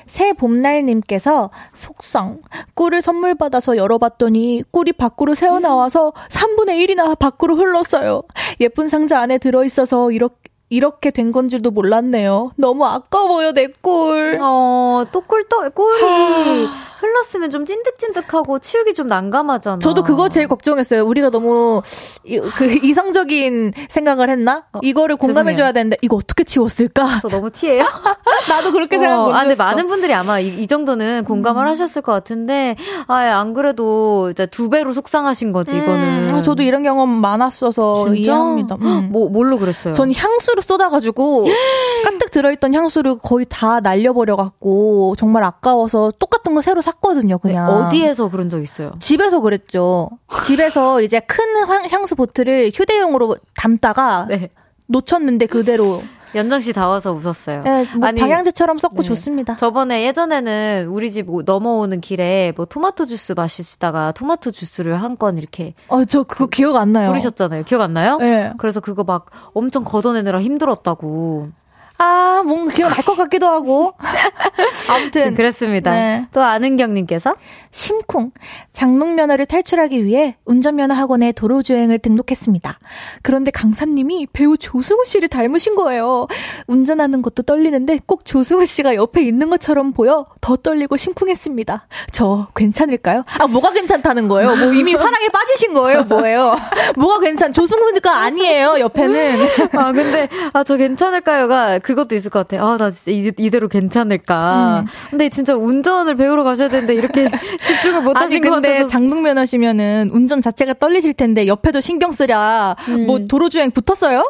[0.08, 2.40] 새 봄날님께서 속상
[2.74, 8.24] 꿀을 선물 받아서 열어봤더니 꿀이 밖으로 새어 나와서 3분의 1이나 밖으로 흘렀어요.
[8.60, 10.36] 예쁜 상자 안에 들어있어서 이렇게
[10.70, 12.52] 이렇게 된 건 줄도 몰랐네요.
[12.56, 14.34] 너무 아까워요, 내 꿀.
[14.42, 16.68] 어, 또 꿀, 또, 꿀이
[17.06, 19.78] 흘렀으면 좀 찐득찐득하고 치우기 좀 난감하잖아.
[19.80, 21.06] 저도 그거 제일 걱정했어요.
[21.06, 21.82] 우리가 너무
[22.24, 24.66] 이, 그 이성적인 생각을 했나?
[24.74, 27.20] 어, 이거를 공감해 줘야 되는데 이거 어떻게 치웠을까?
[27.22, 27.84] 저 너무 티예요?
[28.50, 31.68] 나도 그렇게 어, 생각하고 아, 근데 많은 분들이 아마 이, 이 정도는 공감을 음.
[31.68, 32.76] 하셨을 것 같은데
[33.08, 36.36] 아, 안 그래도 이제 두 배로 속상하신 거지 음, 이거는.
[36.36, 38.32] 아, 저도 이런 경험 많았어서 진짜?
[38.32, 38.78] 이해합니다.
[38.82, 39.10] 음.
[39.12, 39.94] 뭐 뭘로 그랬어요?
[39.94, 41.46] 전 향수를 쏟아가지고
[42.04, 47.68] 가득 들어있던 향수를 거의 다 날려버려갖고 정말 아까워서 똑같은 거 새로 샀거든요, 그냥.
[47.68, 48.94] 네, 어디에서 그런 적 있어요?
[49.00, 50.10] 집에서 그랬죠.
[50.44, 51.46] 집에서 이제 큰
[51.92, 54.50] 향수 보틀을 휴대용으로 담다가 네.
[54.88, 56.02] 놓쳤는데 그대로
[56.36, 57.64] 연정 씨다 와서 웃었어요.
[57.64, 59.08] 네, 뭐 아니, 방향제처럼 섞고 네.
[59.08, 59.56] 좋습니다.
[59.56, 65.74] 저번에 예전에는 우리 집 넘어오는 길에 뭐 토마토 주스 마시다가 토마토 주스를 한 건 이렇게.
[65.88, 67.08] 어, 저 그거 기억 안 나요.
[67.08, 67.64] 부르셨잖아요.
[67.64, 68.18] 기억 안 나요?
[68.18, 68.52] 네.
[68.58, 71.50] 그래서 그거 막 엄청 걷어내느라 힘들었다고.
[71.98, 73.94] 아, 뭔가 기억날 것 같기도 하고.
[74.92, 75.34] 아무튼.
[75.34, 75.92] 그렇습니다.
[75.92, 76.26] 네.
[76.34, 77.36] 또 아는경님께서
[77.72, 78.32] 심쿵.
[78.74, 82.80] 장롱 면허를 탈출하기 위해 운전면허 학원에 도로주행을 등록했습니다.
[83.22, 86.28] 그런데 강사님이 배우 조승우 씨를 닮으신 거예요.
[86.68, 91.88] 운전하는 것도 떨리는데 꼭 조승우 씨가 옆에 있는 것처럼 보여 더 떨리고 심쿵했습니다.
[92.12, 93.24] 저 괜찮을까요?
[93.40, 94.56] 아, 뭐가 괜찮다는 거예요?
[94.56, 96.04] 뭐 이미 사랑에 빠지신 거예요?
[96.04, 96.56] 뭐예요?
[96.98, 99.36] 뭐가 괜찮, 조승우가 아니에요, 옆에는.
[99.74, 102.64] 아, 근데, 아, 저 괜찮을까요가 그것도 있을 것 같아.
[102.66, 104.86] 아, 나 진짜 이, 이대로 괜찮을까.
[104.86, 104.88] 음.
[105.12, 107.30] 근데 진짜 운전을 배우러 가셔야 되는데 이렇게
[107.68, 108.88] 집중을 못 하신 것 같아서.
[108.88, 112.76] 장동면 하시면은 운전 자체가 떨리실 텐데 옆에도 신경 쓰랴.
[112.88, 113.06] 음.
[113.06, 114.24] 뭐 도로주행 붙었어요?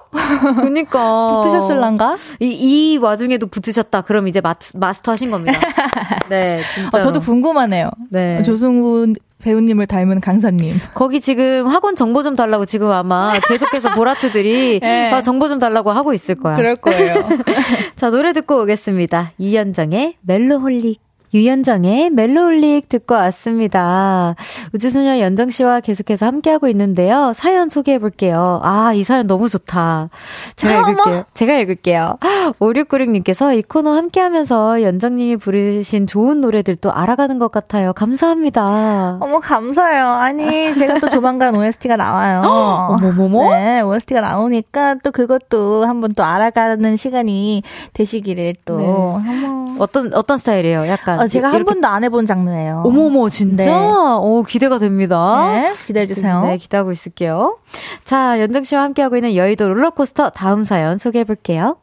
[0.57, 1.39] 그니까.
[1.43, 2.17] 붙으셨을란가?
[2.41, 4.01] 이, 이 와중에도 붙으셨다.
[4.01, 5.57] 그럼 이제 마, 마스터 하신 겁니다.
[6.27, 6.97] 네, 진짜.
[6.97, 7.89] 아, 저도 궁금하네요.
[8.09, 8.41] 네.
[8.41, 9.13] 조승우
[9.45, 10.75] 배우님을 닮은 강사님.
[10.95, 15.11] 거기 지금 학원 정보 좀 달라고 지금 아마 계속해서 보라트들이 네.
[15.11, 16.55] 아, 정보 좀 달라고 하고 있을 거야.
[16.55, 17.13] 그럴 거예요.
[17.95, 19.33] 자, 노래 듣고 오겠습니다.
[19.37, 21.04] 이현정의 멜로홀릭.
[21.35, 24.35] 유연정의 멜로울릭 듣고 왔습니다.
[24.73, 27.33] 우주소녀 연정 씨와 계속해서 함께하고 있는데요.
[27.35, 28.61] 사연 소개해 볼게요.
[28.63, 30.07] 아, 이 사연 너무 좋다.
[30.55, 31.25] 제가 읽을게요.
[31.33, 32.15] 제가 읽을게요.
[32.59, 37.91] 5696님께서 이 코너 함께 하면서 연정님이 부르신 좋은 노래들도 알아가는 것 같아요.
[37.91, 39.17] 감사합니다.
[39.19, 40.07] 어머, 감사해요.
[40.07, 42.43] 아니, 제가 또 조만간 OST가 나와요.
[42.95, 43.53] 어머머머?
[43.53, 47.61] 네, OST가 나오니까 또 그것도 한번 또 알아가는 시간이
[47.91, 48.77] 되시기를 또.
[48.77, 49.65] 네.
[49.79, 50.87] 어떤, 어떤 스타일이에요?
[50.87, 51.24] 약간.
[51.25, 51.65] 어, 제가 한.
[51.65, 52.83] 번도 안 해본 장르예요.
[52.85, 53.65] 어머머, 진짜?
[53.65, 53.91] 네.
[54.19, 55.49] 오, 기대가 됩니다.
[55.51, 56.41] 네, 기대해주세요.
[56.43, 57.57] 네, 기대하고 있을게요.
[58.03, 61.77] 자, 연정 씨와 함께하고 있는 여의도 롤러코스터 다음 사연 소개해볼게요.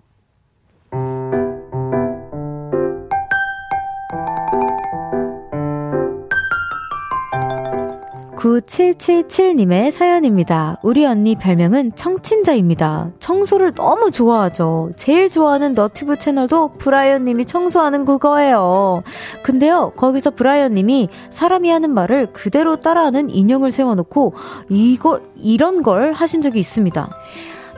[8.42, 10.78] 9777님의 사연입니다.
[10.82, 13.10] 우리 언니 별명은 청친자입니다.
[13.20, 14.90] 청소를 너무 좋아하죠.
[14.96, 19.04] 제일 좋아하는 너튜브 채널도 브라이언 님이 청소하는 그거예요.
[19.44, 24.34] 근데요, 거기서 브라이언 님이 사람이 하는 말을 그대로 따라하는 인형을 세워놓고
[24.68, 27.08] 이거 이런 걸 하신 적이 있습니다.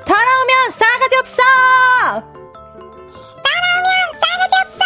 [0.07, 1.43] 돌아오면 싸가지 없어!
[3.45, 3.93] 따라오면
[4.23, 4.85] 싸가지 없어!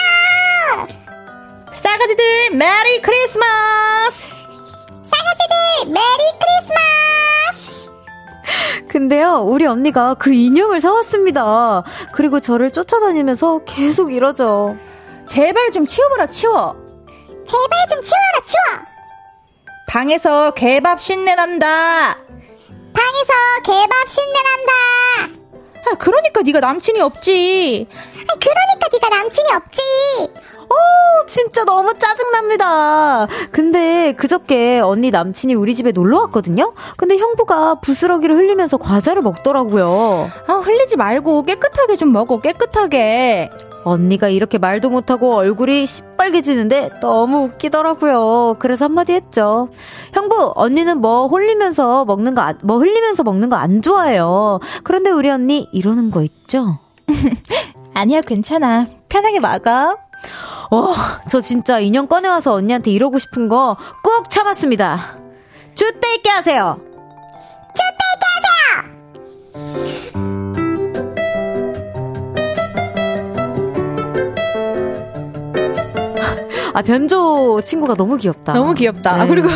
[1.83, 4.38] 싸가지들 Merry Christmas!
[5.87, 7.91] Merry Christmas!
[8.89, 11.83] 근데요, 우리 언니가 그 인형을 사왔습니다.
[12.13, 14.77] 그리고 저를 쫓아다니면서 계속 이러죠.
[15.27, 16.77] 제발 좀 치워보라, 치워.
[17.47, 18.87] 제발 좀 치워라, 치워.
[19.89, 22.17] 방에서 개밥 쉰내 난다.
[22.93, 23.33] 방에서
[23.65, 25.39] 개밥 쉰내 난다.
[25.91, 27.87] 아, 그러니까 네가 남친이 없지.
[27.91, 29.81] 아, 그러니까 네가 남친이 없지.
[30.69, 30.75] 어,
[31.29, 33.29] 진짜 너무 짜증납니다.
[33.53, 36.73] 근데 그저께 언니 남친이 우리 집에 놀러 왔거든요?
[36.97, 40.31] 근데 형부가 부스러기를 흘리면서 과자를 먹더라고요.
[40.47, 43.51] 아, 흘리지 말고 깨끗하게 좀 먹어, 깨끗하게.
[43.85, 48.57] 언니가 이렇게 말도 못하고 얼굴이 시빨개지는데 너무 웃기더라고요.
[48.59, 49.69] 그래서 한마디 했죠.
[50.13, 54.61] 형부, 언니는 뭐 흘리면서 먹는 거, 안, 뭐 흘리면서 먹는 거 안 좋아해요.
[54.85, 56.79] 그런데 우리 언니 이러는 거 있죠?
[57.95, 58.87] 아니야, 괜찮아.
[59.09, 59.97] 편하게 먹어.
[60.71, 60.95] 어,
[61.31, 65.17] 저 진짜 인형 꺼내와서 언니한테 이러고 싶은 거 꾹 참았습니다.
[65.75, 66.79] 주대 있게 하세요!
[67.69, 69.89] 주대 있게 하세요!
[76.75, 78.53] 아, 변조 친구가 너무 귀엽다.
[78.53, 79.25] 너무 귀엽다.
[79.25, 79.29] 네.
[79.29, 79.49] 그리고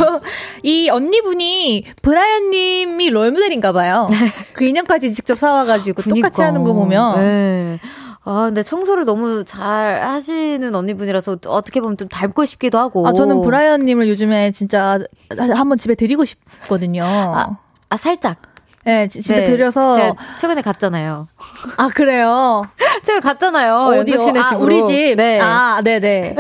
[0.63, 4.09] 이 언니분이 브라이언님이 롤모델인가 봐요.
[4.55, 6.29] 그 인형까지 직접 사와가지고 그니까.
[6.29, 7.17] 똑같이 하는 거 보면.
[7.21, 7.79] 네.
[8.25, 13.07] 아, 근데 청소를 너무 잘 하시는 언니분이라서 어떻게 보면 좀 닮고 싶기도 하고.
[13.07, 15.01] 아, 저는 브라이언님을 요즘에 진짜
[15.37, 17.05] 한번 집에 드리고 싶거든요.
[17.05, 17.59] 아,
[17.89, 18.37] 아 살짝.
[18.85, 20.17] 네, 지- 집에 네, 들여서.
[20.39, 21.29] 최근에 갔잖아요.
[21.77, 22.65] 아, 그래요?
[23.03, 24.01] 최근에 갔잖아요.
[24.01, 24.21] 어디요?
[24.21, 24.65] 씨네 아, 집으로.
[24.65, 25.17] 우리 집?
[25.17, 25.41] 네.
[25.41, 26.37] 아, 네 네.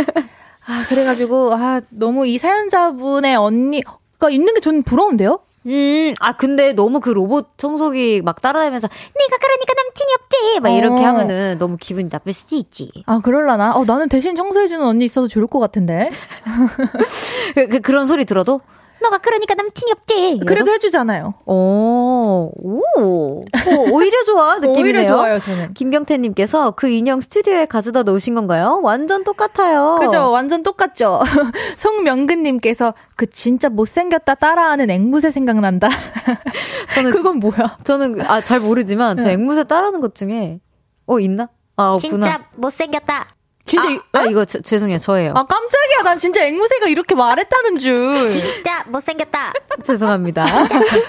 [0.66, 5.40] 아, 그래가지고, 아, 너무 이 사연자분의 언니가 있는 게 저는 부러운데요?
[5.66, 10.60] 음, 아, 근데 너무 그 로봇 청소기 막 따라다니면서, 네가 그러니까 남친이 없지!
[10.60, 11.06] 막 이렇게 어.
[11.06, 12.90] 하면은 너무 기분이 나쁠 수도 있지.
[13.06, 13.72] 아, 그럴라나?
[13.76, 16.10] 어, 나는 대신 청소해주는 언니 있어서 좋을 것 같은데.
[17.54, 18.60] 그, 그, 그런 소리 들어도,
[19.02, 20.40] 너가 그러니까 남친이 없지!
[20.46, 21.34] 그래도 해주잖아요.
[21.46, 23.44] 오, 오, 오,
[23.90, 24.82] 오 히려 좋아, 느낌이네요.
[25.02, 25.74] 오히려 좋아요, 저는.
[25.74, 28.80] 김경태님께서 그 인형 스튜디오에 가져다 놓으신 건가요?
[28.82, 29.98] 완전 똑같아요.
[30.00, 30.30] 그죠?
[30.30, 31.20] 완전 똑같죠?
[31.76, 35.88] 송명근님께서 그 진짜 못생겼다 따라하는 앵무새 생각난다.
[36.94, 37.76] 저는, 그건 뭐야?
[37.84, 39.32] 저는, 그- 아, 잘 모르지만, 저 네.
[39.34, 40.60] 앵무새 따라하는 것 중에,
[41.06, 41.48] 어, 있나?
[41.76, 42.24] 아, 없구나.
[42.26, 43.34] 진짜 못생겼다.
[43.64, 44.98] 진짜, 아, 이- 아, 이거 저- 죄송해요.
[44.98, 45.30] 저예요.
[45.36, 46.02] 아, 깜짝이야.
[46.04, 48.28] 난 진짜 앵무새가 이렇게 말했다는 줄.
[48.30, 49.52] 진짜 못생겼다.
[49.84, 50.44] 죄송합니다.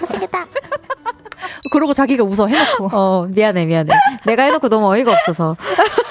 [0.01, 0.45] 못생겼다.
[1.71, 2.89] 그러고 자기가 웃어 해놓고.
[2.93, 3.91] 어, 미안해, 미안해.
[4.25, 5.57] 내가 해놓고 너무 어이가 없어서.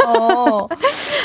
[0.04, 0.51] 어.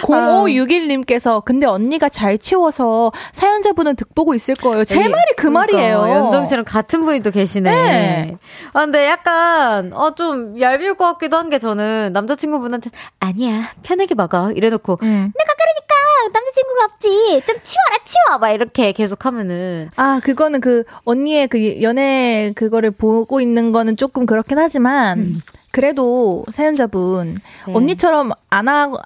[0.08, 4.84] 0561님께서 근데 언니가 잘 치워서 사연자분은 득보고 있을 거예요.
[4.86, 6.10] 제 여기- 말이 그 그러니까, 말이에요.
[6.10, 7.72] 연정 씨랑 같은 분이 또 계시네.
[7.72, 8.38] 네.
[8.74, 12.90] 아, 근데 약간, 어, 좀 얄미울 것 같기도 한 게 저는 남자친구분한테,
[13.22, 14.52] 아니야, 편하게 먹어.
[14.52, 15.32] 이래놓고, 음.
[15.38, 15.96] 내가 그러니까
[16.34, 17.42] 남자친구가 없지.
[17.46, 18.38] 좀 치워라, 치워.
[18.40, 19.90] 막 이렇게 계속 하면은.
[19.96, 25.36] 아, 그거는 그 언니의 그 연애 그거를 보고 있는 거는 조금 그렇긴 하지만
[25.72, 27.38] 그래도 사연자분
[27.68, 27.74] 네.
[27.74, 28.98] 언니처럼 안 하고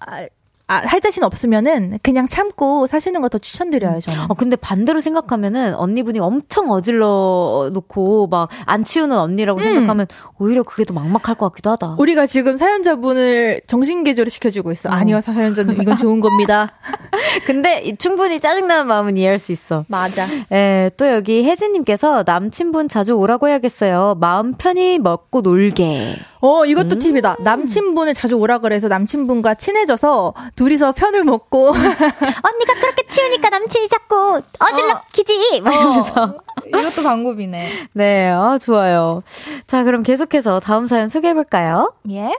[0.72, 4.19] 아, 아, 할 자신 없으면은 그냥 참고 사시는 거 더 추천드려요, 저는.
[4.30, 10.07] 어, 근데 반대로 생각하면은 언니분이 엄청 어질러 놓고 막 안 치우는 언니라고 생각하면
[10.39, 11.95] 오히려 그게 더 막막할 것 같기도 하다.
[11.99, 14.89] 우리가 지금 사연자분을 정신 개조를 시켜주고 있어.
[14.89, 16.72] 아니요, 사연자는 이건 좋은 겁니다.
[17.45, 19.86] 근데 이- 충분히 짜증나는 마음은 이해할 수 있어.
[19.88, 20.26] 맞아.
[20.51, 24.15] 예, 또 여기 혜진님께서 남친분 자주 오라고 해야겠어요.
[24.19, 26.17] 마음 편히 먹고 놀게.
[26.42, 27.38] 어, 이것도 팁이다.
[27.39, 35.62] 남친분을 자주 오라 그래서 남친분과 친해져서 둘이서 편을 먹고 언니가 그렇게 치우니까 남친이 자꾸 어질러키지.
[35.62, 36.36] 막 이러면서.
[36.68, 37.70] 이것도 방법이네.
[37.94, 39.24] 네, 아, 좋아요.
[39.68, 41.94] 자, 그럼 계속해서 다음 사연 소개해 볼까요?
[42.10, 42.32] 예?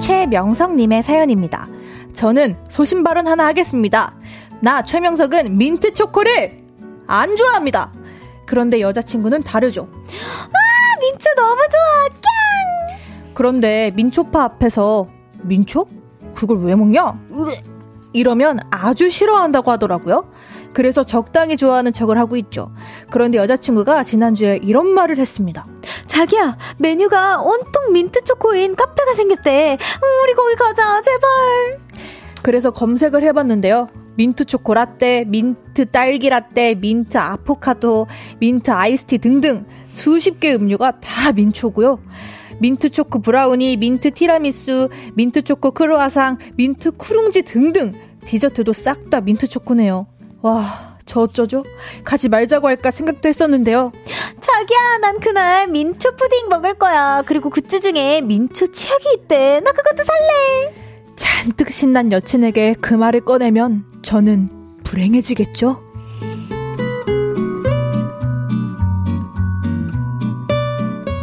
[0.00, 1.68] 최명석님의 사연입니다.
[2.12, 4.14] 저는 소신 발언 하나 하겠습니다.
[4.60, 6.58] 나 최명석은 민트 초코를
[7.06, 7.92] 안 좋아합니다.
[8.46, 9.88] 그런데 여자친구는 다르죠.
[11.00, 12.18] 민초 너무 좋아.
[13.38, 15.06] 그런데 민초파 앞에서
[15.42, 15.86] 민초?
[16.34, 17.20] 그걸 왜 먹냐?
[18.12, 20.28] 이러면 아주 싫어한다고 하더라고요.
[20.72, 22.72] 그래서 적당히 좋아하는 척을 하고 있죠.
[23.10, 25.66] 그런데 여자친구가 지난주에 이런 말을 했습니다.
[26.08, 29.78] 자기야, 메뉴가 온통 민트 초코인 카페가 생겼대.
[29.80, 31.87] 음, 우리 거기 가자, 제발.
[32.48, 33.90] 그래서 검색을 해봤는데요.
[34.16, 38.06] 민트 초코 라떼, 민트 딸기 라떼, 민트 아포가토,
[38.38, 42.00] 민트 아이스티 등등 수십 개 음료가 다 민초고요.
[42.58, 47.92] 민트 초코 브라우니, 민트 티라미수, 민트 초코 크로아상, 민트 크룽지 등등
[48.24, 50.06] 디저트도 싹 다 민트 초코네요.
[50.40, 51.64] 와, 저 어쩌죠?
[52.02, 53.92] 가지 말자고 할까 생각도 했었는데요.
[54.40, 57.22] 자기야, 난 그날 민초 푸딩 먹을 거야.
[57.26, 59.60] 그리고 굿즈 중에 민초 치약이 있대.
[59.60, 60.87] 나 그것도 살래.
[61.18, 64.50] 잔뜩 신난 여친에게 그 말을 꺼내면 저는
[64.84, 65.82] 불행해지겠죠?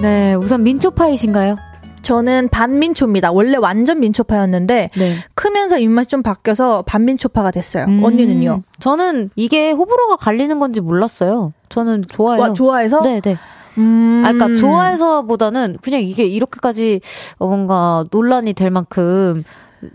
[0.01, 1.55] 네, 우선 민초파이신가요?
[2.01, 3.31] 저는 반민초입니다.
[3.31, 5.15] 원래 완전 민초파였는데 네.
[5.33, 7.85] 크면서 입맛이 좀 바뀌어서 반민초파가 됐어요.
[7.85, 8.03] 음.
[8.03, 8.63] 언니는요?
[8.79, 11.53] 저는 이게 호불호가 갈리는 건지 몰랐어요.
[11.69, 12.41] 저는 좋아해요.
[12.41, 13.01] 와, 좋아해서?
[13.01, 13.37] 네, 네.
[13.77, 14.23] 음.
[14.25, 16.99] 아, 그러니까 좋아해서보다는 그냥 이게 이렇게까지
[17.37, 19.43] 어, 뭔가 논란이 될 만큼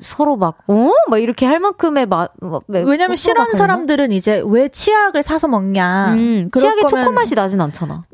[0.01, 0.93] 서로 막, 어?
[1.09, 2.33] 막 이렇게 할 만큼의 맛.
[2.69, 6.15] 왜냐면 싫어하는 사람들은 이제 왜 치약을 사서 먹냐.
[6.15, 8.05] 음, 치약에 초코 맛이 나진 않잖아.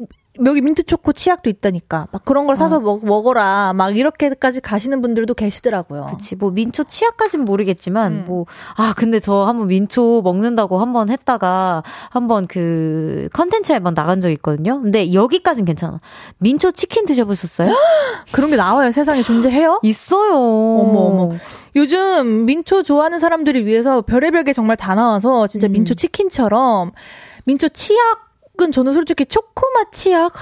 [0.44, 2.08] 여기 민트 초코 치약도 있다니까.
[2.10, 2.80] 막 그런 걸 사서 어.
[2.80, 3.72] 먹, 먹어라.
[3.74, 6.08] 막 이렇게까지 가시는 분들도 계시더라고요.
[6.10, 6.36] 그치.
[6.36, 8.24] 뭐 민초 치약까진 모르겠지만, 음.
[8.26, 8.46] 뭐,
[8.76, 14.80] 아, 근데 저 한번 민초 먹는다고 한번 했다가, 한번 그 컨텐츠에 한번 나간 적 있거든요.
[14.82, 16.00] 근데 여기까진 괜찮아.
[16.38, 17.72] 민초 치킨 드셔보셨어요?
[18.32, 18.90] 그런 게 나와요.
[18.90, 19.80] 세상에 존재해요?
[19.82, 20.34] 있어요.
[20.34, 21.32] 어머, 어머.
[21.76, 25.72] 요즘 민초 좋아하는 사람들을 위해서 별의별 게 정말 다 나와서 진짜 음.
[25.72, 26.92] 민초 치킨처럼
[27.44, 28.26] 민초 치약
[28.58, 30.32] 은 저는 솔직히 초코맛 치약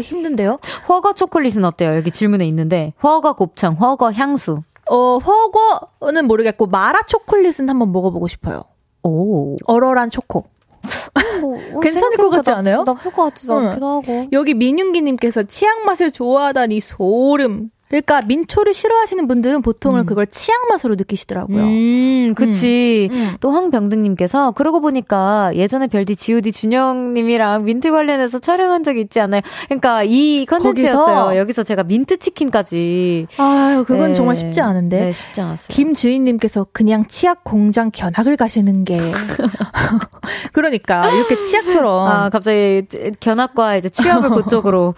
[0.00, 0.60] 힘든데요.
[0.88, 1.96] 허거 초콜릿은 어때요?
[1.96, 4.62] 여기 질문에 있는데 허거 곱창, 허거 향수.
[4.88, 8.62] 어 허거는 모르겠고 마라 초콜릿은 한번 먹어보고 싶어요.
[9.02, 10.44] 오 얼얼한 초코.
[10.44, 12.84] 어, 괜찮을 것 같지 않아요?
[12.84, 14.28] 나쁠 것 같지도 않기도 하고.
[14.32, 17.70] 여기 민윤기님께서 치약 맛을 좋아하다니 소름.
[17.90, 20.06] 그러니까 민초를 싫어하시는 분들은 보통은 음.
[20.06, 21.64] 그걸 치약 맛으로 느끼시더라고요.
[21.64, 23.08] 음, 그치.
[23.10, 23.16] 음.
[23.16, 23.36] 음.
[23.40, 29.42] 또 황병등님께서 그러고 보니까 예전에 별디 지오디 준영님이랑 민트 관련해서 촬영한 적이 있지 않나요?
[29.66, 31.36] 그러니까 이 컨텐츠였어요.
[31.36, 33.26] 여기서 제가 민트 치킨까지.
[33.38, 34.14] 아유, 그건 네.
[34.14, 35.00] 정말 쉽지 않은데.
[35.00, 35.74] 네, 쉽지 않았어요.
[35.74, 39.00] 김주인님께서 그냥 치약 공장 견학을 가시는 게.
[40.52, 42.08] 그러니까 이렇게 치약처럼.
[42.08, 42.86] 아, 갑자기
[43.18, 44.94] 견학과 이제 취업을 그쪽으로.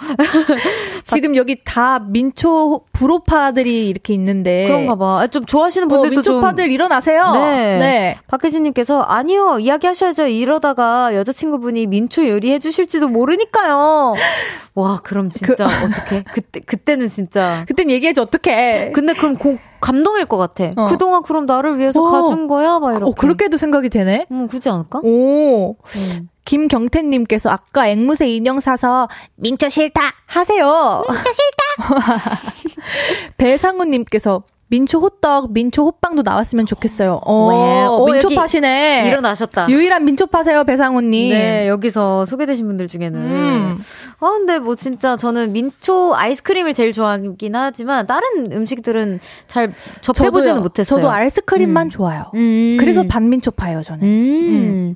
[1.05, 5.20] 지금 여기 다 민초 불호파들이 이렇게 있는데 그런가 봐.
[5.20, 7.32] 아, 좀 좋아하시는 어, 분들도 어, 민초파들 좀 일어나세요.
[7.32, 7.78] 네.
[7.78, 8.18] 네.
[8.28, 10.26] 박혜진님께서 아니요 이야기하셔야죠.
[10.26, 14.14] 이러다가 여자친구분이 민초 요리해 주실지도 모르니까요.
[14.74, 18.90] 와 그럼 진짜 그, 어떻게 그때 그때는 진짜 그땐 얘기해줘 어떻게.
[18.92, 20.72] 근데 그럼 고, 감동일 것 같아.
[20.76, 20.86] 어.
[20.86, 22.11] 그동안 그럼 나를 위해서 오.
[22.11, 22.78] 가준 거야?
[22.78, 23.11] 막 이렇게.
[23.11, 24.26] 어, 그렇게도 생각이 되네?
[24.30, 25.00] 음, 그지 않을까?
[25.03, 25.72] 오.
[25.72, 26.28] 음.
[26.45, 31.05] 김경태님께서 아까 앵무새 인형 사서 민초 싫다 하세요.
[31.09, 32.43] 민초 싫다.
[33.36, 34.43] 배상우님께서
[34.73, 37.20] 민초 호떡, 민초 호빵도 나왔으면 좋겠어요.
[37.27, 37.51] 어,
[37.91, 39.07] 어 민초 파시네.
[39.07, 39.68] 일어나셨다.
[39.68, 41.31] 유일한 민초 파세요, 배상우님.
[41.31, 43.20] 네, 여기서 소개되신 분들 중에는.
[43.20, 43.79] 음.
[44.20, 51.01] 아, 근데 뭐 진짜 저는 민초 아이스크림을 제일 좋아하긴 하지만 다른 음식들은 잘 접해보지는 못했어요.
[51.01, 51.91] 저도 아이스크림만 음.
[51.91, 52.31] 좋아요.
[52.35, 52.79] 음.
[52.81, 54.03] 그래서 반민초 파예요, 저는.
[54.03, 54.09] 음.
[54.09, 54.95] 음.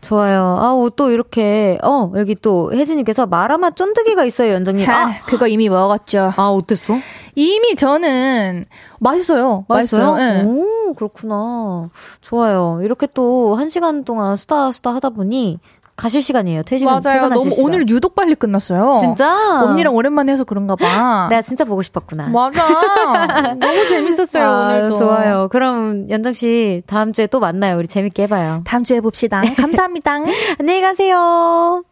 [0.00, 0.40] 좋아요.
[0.58, 4.88] 아, 또 이렇게, 어, 여기 또 혜진님께서 마라맛 쫀득이가 있어요, 연정님.
[4.88, 6.32] 아, 그거 이미 먹었죠.
[6.36, 6.94] 아, 어땠어?
[7.40, 8.64] 이미 저는
[8.98, 9.64] 맛있어요.
[9.68, 10.16] 맛있어요?
[10.16, 10.42] 네.
[10.44, 11.88] 오, 그렇구나.
[12.20, 12.80] 좋아요.
[12.82, 15.58] 이렇게 또 한 시간 동안 수다 수다 하다 보니
[15.94, 16.62] 가실 시간이에요.
[16.62, 17.28] 퇴근 맞아요.
[17.28, 17.64] 너무 시간.
[17.64, 18.96] 오늘 유독 빨리 끝났어요.
[19.00, 19.62] 진짜?
[19.64, 21.26] 언니랑 오랜만에 해서 그런가 봐.
[21.30, 22.28] 내가 진짜 보고 싶었구나.
[22.28, 22.62] 맞아.
[23.58, 24.94] 너무 재밌었어요, 아, 오늘도.
[24.96, 25.48] 좋아요.
[25.50, 27.76] 그럼 연정 씨 다음 주에 또 만나요.
[27.78, 28.62] 우리 재밌게 해 봐요.
[28.64, 29.42] 다음 주에 봅시다.
[29.56, 30.18] 감사합니다.
[30.58, 31.82] 안녕히 가세요.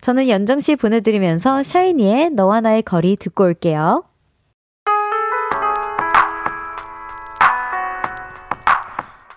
[0.00, 4.04] 저는 연정 씨 보내 드리면서 샤이니의 너와 나의 거리 듣고 올게요.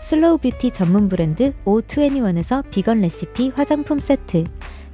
[0.00, 4.44] slow beauty 전문 브랜드 O21에서 비건 레시피 화장품 세트,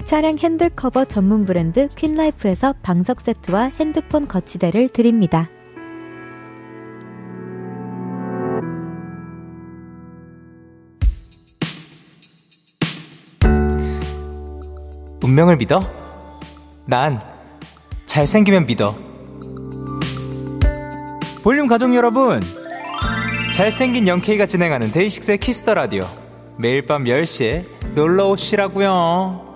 [0.03, 5.49] 차량 핸들 커버 전문 브랜드 퀸라이프에서 방석 세트와 핸드폰 거치대를 드립니다.
[15.23, 15.81] 운명을 믿어?
[16.85, 17.21] 난
[18.05, 18.95] 잘생기면 믿어.
[21.43, 22.41] 볼륨 가족 여러분,
[23.57, 26.05] 잘생긴 영케이가 진행하는 데이식스의 키스 더 라디오.
[26.59, 29.46] 매일 밤 10시에 놀러 오시라고요.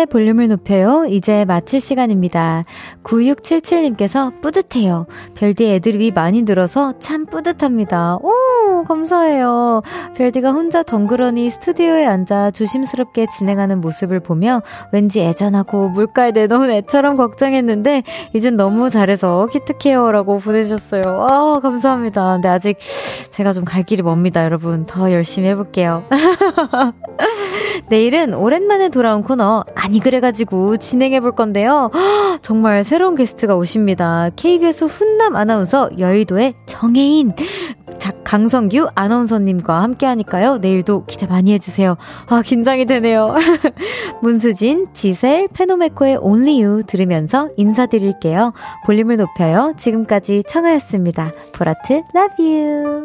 [0.00, 1.04] 청하의 볼륨을 높여요.
[1.06, 2.64] 이제 마칠 시간입니다.
[3.04, 5.06] 9677님께서 뿌듯해요.
[5.34, 8.16] 별디 애드립이 많이 늘어서 참 뿌듯합니다.
[8.16, 9.82] 오, 감사해요.
[10.16, 14.62] 별디가 혼자 덩그러니 스튜디오에 앉아 조심스럽게 진행하는 모습을 보며
[14.92, 18.02] 왠지 애잔하고 물가에 내놓은 애처럼 걱정했는데
[18.32, 21.02] 이젠 너무 잘해서 기특해요라고 보내주셨어요.
[21.06, 22.34] 아, 감사합니다.
[22.34, 22.78] 근데 아직
[23.30, 24.84] 제가 좀 갈 길이 멉니다, 여러분.
[24.86, 26.02] 더 열심히 해볼게요.
[27.88, 31.90] 내일은 오랜만에 돌아온 코너 아니 그래가지고 진행해 볼 건데요.
[32.42, 34.30] 정말 새로운 게스트가 오십니다.
[34.36, 37.32] KBS 훈남 아나운서 여의도의 정혜인
[38.22, 40.58] 강성규 아나운서님과 함께 하니까요.
[40.58, 41.96] 내일도 기대 많이 해주세요.
[42.28, 43.34] 아, 긴장이 되네요.
[44.22, 48.52] 문수진, 지셀, 페노메코의 Only You 들으면서 인사드릴게요.
[48.86, 49.74] 볼륨을 높여요.
[49.76, 51.32] 지금까지 청하였습니다.
[51.52, 53.02] 보라트, love you.